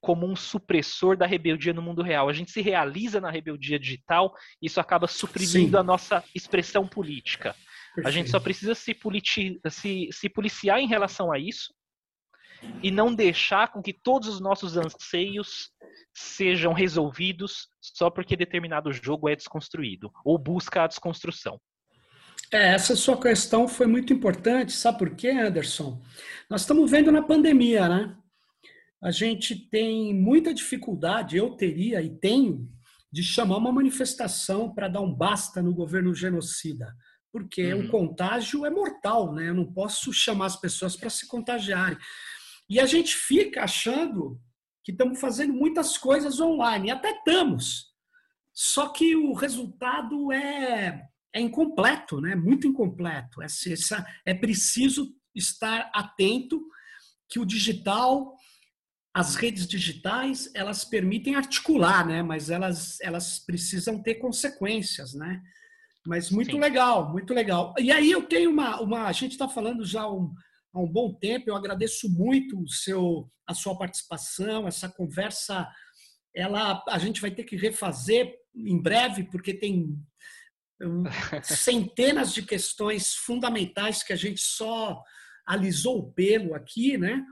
[0.00, 2.28] como um supressor da rebeldia no mundo real.
[2.28, 5.76] A gente se realiza na rebeldia digital, e isso acaba suprimindo Sim.
[5.76, 7.54] a nossa expressão política.
[8.04, 11.72] A gente só precisa se, politi se, se policiar em relação a isso
[12.82, 15.70] e não deixar com que todos os nossos anseios
[16.14, 21.60] sejam resolvidos só porque determinado jogo é desconstruído ou busca a desconstrução.
[22.52, 26.00] É, essa sua questão foi muito importante, sabe por quê, Anderson?
[26.48, 28.16] Nós estamos vendo na pandemia, né?
[29.02, 32.68] A gente tem muita dificuldade, eu teria e tenho,
[33.12, 36.94] de chamar uma manifestação para dar um basta no governo genocida
[37.38, 37.86] porque uhum.
[37.86, 39.48] o contágio é mortal, né?
[39.48, 41.96] Eu não posso chamar as pessoas para se contagiarem.
[42.68, 44.40] E a gente fica achando
[44.84, 47.92] que estamos fazendo muitas coisas online, e até estamos.
[48.52, 52.34] Só que o resultado é, é incompleto, né?
[52.34, 53.40] Muito incompleto.
[53.40, 56.60] Essa, é preciso estar atento
[57.30, 58.34] que o digital,
[59.14, 62.20] as redes digitais, elas permitem articular, né?
[62.20, 65.40] Mas elas, elas precisam ter consequências, né?
[66.08, 66.60] Mas muito Sim.
[66.60, 67.74] legal, muito legal.
[67.78, 68.80] E aí eu tenho uma.
[68.80, 70.32] uma a gente está falando já um,
[70.72, 75.68] há um bom tempo, eu agradeço muito o seu, a sua participação, essa conversa
[76.34, 79.98] ela a gente vai ter que refazer em breve, porque tem
[81.44, 85.02] centenas de questões fundamentais que a gente só
[85.46, 87.22] alisou o pelo aqui, né?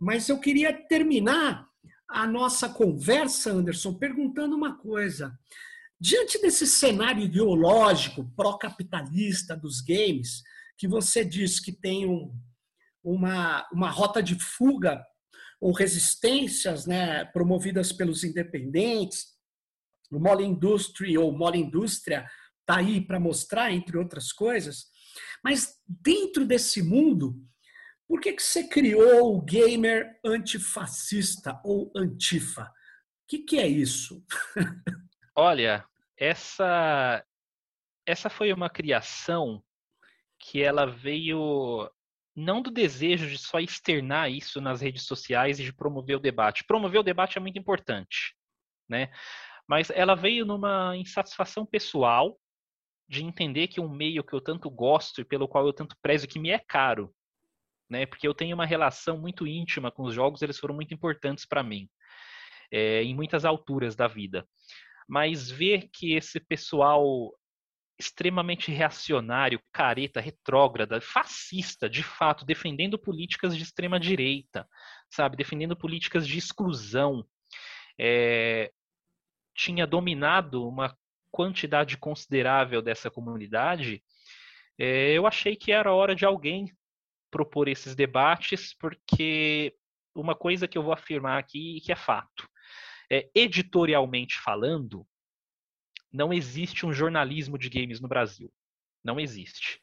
[0.00, 1.64] Mas eu queria terminar
[2.10, 5.32] a nossa conversa, Anderson, perguntando uma coisa.
[5.98, 10.42] Diante desse cenário ideológico pró-capitalista dos games,
[10.76, 12.38] que você diz que tem um,
[13.02, 15.02] uma, uma rota de fuga
[15.58, 19.36] ou resistências né, promovidas pelos independentes,
[20.10, 22.28] o Mole Industry ou Mole Indústria
[22.60, 24.86] está aí para mostrar, entre outras coisas.
[25.42, 27.42] Mas dentro desse mundo,
[28.06, 32.62] por que, que você criou o gamer antifascista ou antifa?
[32.62, 34.22] O que, que é isso?
[35.38, 35.84] Olha,
[36.16, 37.22] essa
[38.06, 39.62] essa foi uma criação
[40.38, 41.90] que ela veio
[42.34, 46.64] não do desejo de só externar isso nas redes sociais e de promover o debate.
[46.64, 48.34] Promover o debate é muito importante,
[48.88, 49.10] né?
[49.68, 52.38] Mas ela veio numa insatisfação pessoal
[53.06, 56.26] de entender que um meio que eu tanto gosto e pelo qual eu tanto prezo
[56.26, 57.14] que me é caro,
[57.90, 58.06] né?
[58.06, 61.62] Porque eu tenho uma relação muito íntima com os jogos, eles foram muito importantes para
[61.62, 61.90] mim,
[62.70, 64.46] é, em muitas alturas da vida
[65.06, 67.32] mas ver que esse pessoal
[67.98, 74.68] extremamente reacionário, careta, retrógrada, fascista, de fato, defendendo políticas de extrema direita,
[75.10, 77.26] sabe, defendendo políticas de exclusão,
[77.98, 78.70] é,
[79.54, 80.94] tinha dominado uma
[81.30, 84.02] quantidade considerável dessa comunidade,
[84.78, 86.70] é, eu achei que era hora de alguém
[87.30, 89.74] propor esses debates, porque
[90.14, 92.48] uma coisa que eu vou afirmar aqui que é fato
[93.10, 95.06] é, editorialmente falando,
[96.12, 98.52] não existe um jornalismo de games no Brasil.
[99.04, 99.80] Não existe.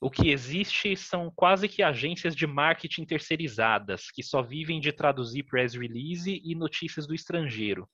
[0.00, 5.42] O que existe são quase que agências de marketing terceirizadas, que só vivem de traduzir
[5.42, 7.88] press release e notícias do estrangeiro.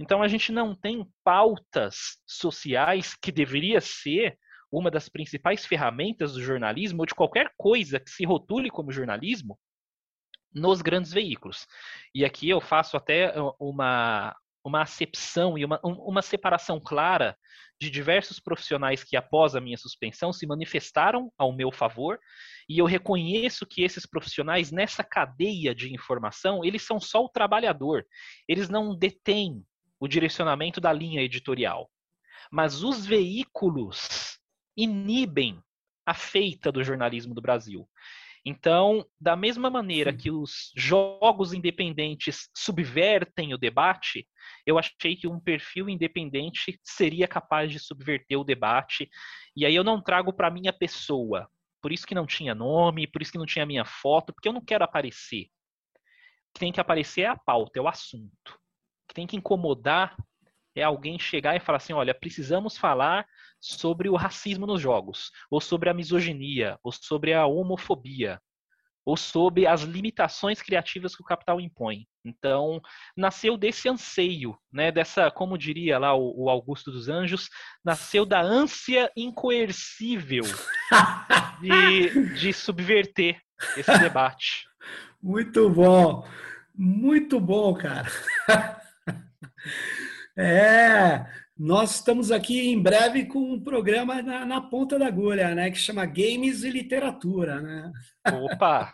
[0.00, 4.38] Então a gente não tem pautas sociais que deveria ser
[4.72, 9.58] uma das principais ferramentas do jornalismo ou de qualquer coisa que se rotule como jornalismo
[10.54, 11.66] nos grandes veículos.
[12.14, 14.34] E aqui eu faço até uma,
[14.64, 17.36] uma acepção e uma, uma separação clara
[17.80, 22.18] de diversos profissionais que, após a minha suspensão, se manifestaram ao meu favor,
[22.68, 28.06] e eu reconheço que esses profissionais, nessa cadeia de informação, eles são só o trabalhador,
[28.48, 29.62] eles não detêm
[30.00, 31.90] o direcionamento da linha editorial.
[32.50, 34.38] Mas os veículos
[34.76, 35.60] inibem
[36.06, 37.88] a feita do jornalismo do Brasil.
[38.44, 44.28] Então, da mesma maneira que os jogos independentes subvertem o debate,
[44.66, 49.08] eu achei que um perfil independente seria capaz de subverter o debate.
[49.56, 51.48] E aí eu não trago para minha pessoa.
[51.80, 54.52] Por isso que não tinha nome, por isso que não tinha minha foto, porque eu
[54.52, 55.44] não quero aparecer.
[55.44, 58.50] O que tem que aparecer é a pauta, é o assunto.
[58.50, 60.16] O que tem que incomodar
[60.74, 63.26] é alguém chegar e falar assim: olha, precisamos falar
[63.60, 68.40] sobre o racismo nos jogos, ou sobre a misoginia, ou sobre a homofobia,
[69.04, 72.06] ou sobre as limitações criativas que o capital impõe.
[72.24, 72.80] Então,
[73.16, 77.50] nasceu desse anseio, né, dessa, como diria lá o, o Augusto dos Anjos,
[77.84, 80.44] nasceu da ânsia incoercível
[81.60, 83.40] de, de subverter
[83.76, 84.64] esse debate.
[85.22, 86.28] Muito bom,
[86.74, 88.06] muito bom, cara.
[90.36, 91.24] É,
[91.56, 95.70] nós estamos aqui em breve com um programa na, na, ponta da agulha, né?
[95.70, 97.92] Que chama Games e Literatura, né?
[98.32, 98.92] Opa!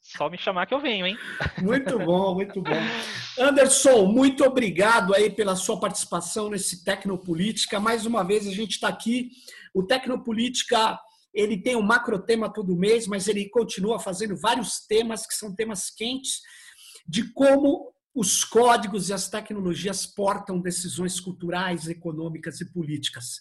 [0.00, 1.18] Só me chamar que eu venho, hein?
[1.62, 2.70] Muito bom, muito bom.
[3.38, 7.78] Anderson, muito obrigado aí pela sua participação nesse Tecnopolítica.
[7.78, 9.30] Mais uma vez a gente está aqui.
[9.74, 10.98] O Tecnopolítica
[11.34, 15.54] ele tem um macro tema todo mês, mas ele continua fazendo vários temas que são
[15.54, 16.40] temas quentes
[17.06, 23.40] de como os códigos e as tecnologias portam decisões culturais, econômicas e políticas.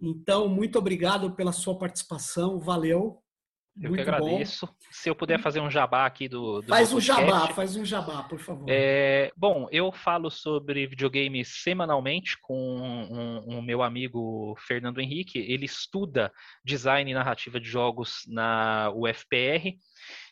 [0.00, 3.22] Então, muito obrigado pela sua participação, valeu.
[3.80, 4.66] Eu muito que agradeço.
[4.66, 4.72] Bom.
[4.90, 6.60] Se eu puder fazer um jabá aqui do.
[6.60, 8.66] do faz um jabá, faz um jabá, por favor.
[8.68, 15.38] É, bom, eu falo sobre videogames semanalmente com o um, um meu amigo Fernando Henrique.
[15.38, 16.32] Ele estuda
[16.64, 19.78] design e narrativa de jogos na UFPR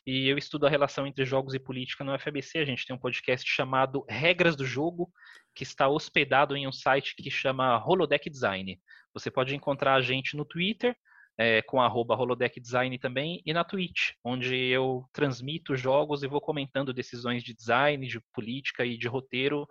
[0.07, 2.59] e eu estudo a relação entre jogos e política no FABC.
[2.59, 5.11] A gente tem um podcast chamado Regras do Jogo,
[5.55, 8.81] que está hospedado em um site que chama Holodeck Design.
[9.13, 10.97] Você pode encontrar a gente no Twitter,
[11.37, 16.41] é, com arroba Holodeck Design também, e na Twitch, onde eu transmito jogos e vou
[16.41, 19.67] comentando decisões de design, de política e de roteiro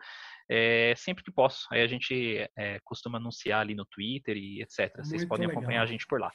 [0.49, 1.65] é, sempre que posso.
[1.71, 4.97] Aí a gente é, costuma anunciar ali no Twitter e etc.
[4.97, 5.59] Vocês Muito podem legal.
[5.59, 6.31] acompanhar a gente por lá.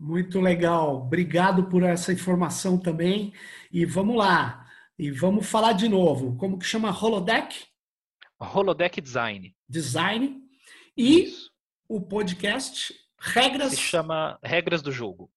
[0.00, 1.02] Muito legal.
[1.02, 3.34] Obrigado por essa informação também.
[3.70, 4.66] E vamos lá.
[4.98, 6.36] E vamos falar de novo.
[6.36, 7.66] Como que chama Holodeck?
[8.38, 9.54] Holodeck Design.
[9.68, 10.40] Design.
[10.96, 11.50] E Isso.
[11.86, 13.72] o podcast Regras.
[13.72, 15.30] Se chama Regras do Jogo.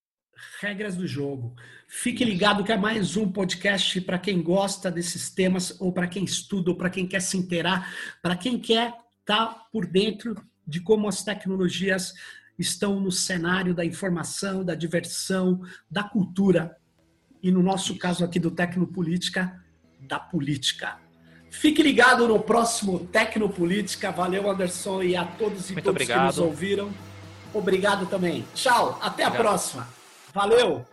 [0.62, 1.54] Regras do Jogo.
[1.86, 6.24] Fique ligado que é mais um podcast para quem gosta desses temas, ou para quem
[6.24, 10.36] estuda, ou para quem quer se inteirar, para quem quer estar tá por dentro
[10.66, 12.14] de como as tecnologias
[12.58, 16.76] estão no cenário da informação, da diversão, da cultura.
[17.42, 19.62] E no nosso caso aqui do Tecnopolítica,
[20.00, 20.98] da política.
[21.50, 24.12] Fique ligado no próximo Tecnopolítica.
[24.12, 26.20] Valeu, Anderson, e a todos e Muito todos obrigado.
[26.20, 26.92] que nos ouviram.
[27.54, 28.44] Obrigado também.
[28.56, 29.88] Tchau, até a próxima.
[30.34, 30.93] Valeu!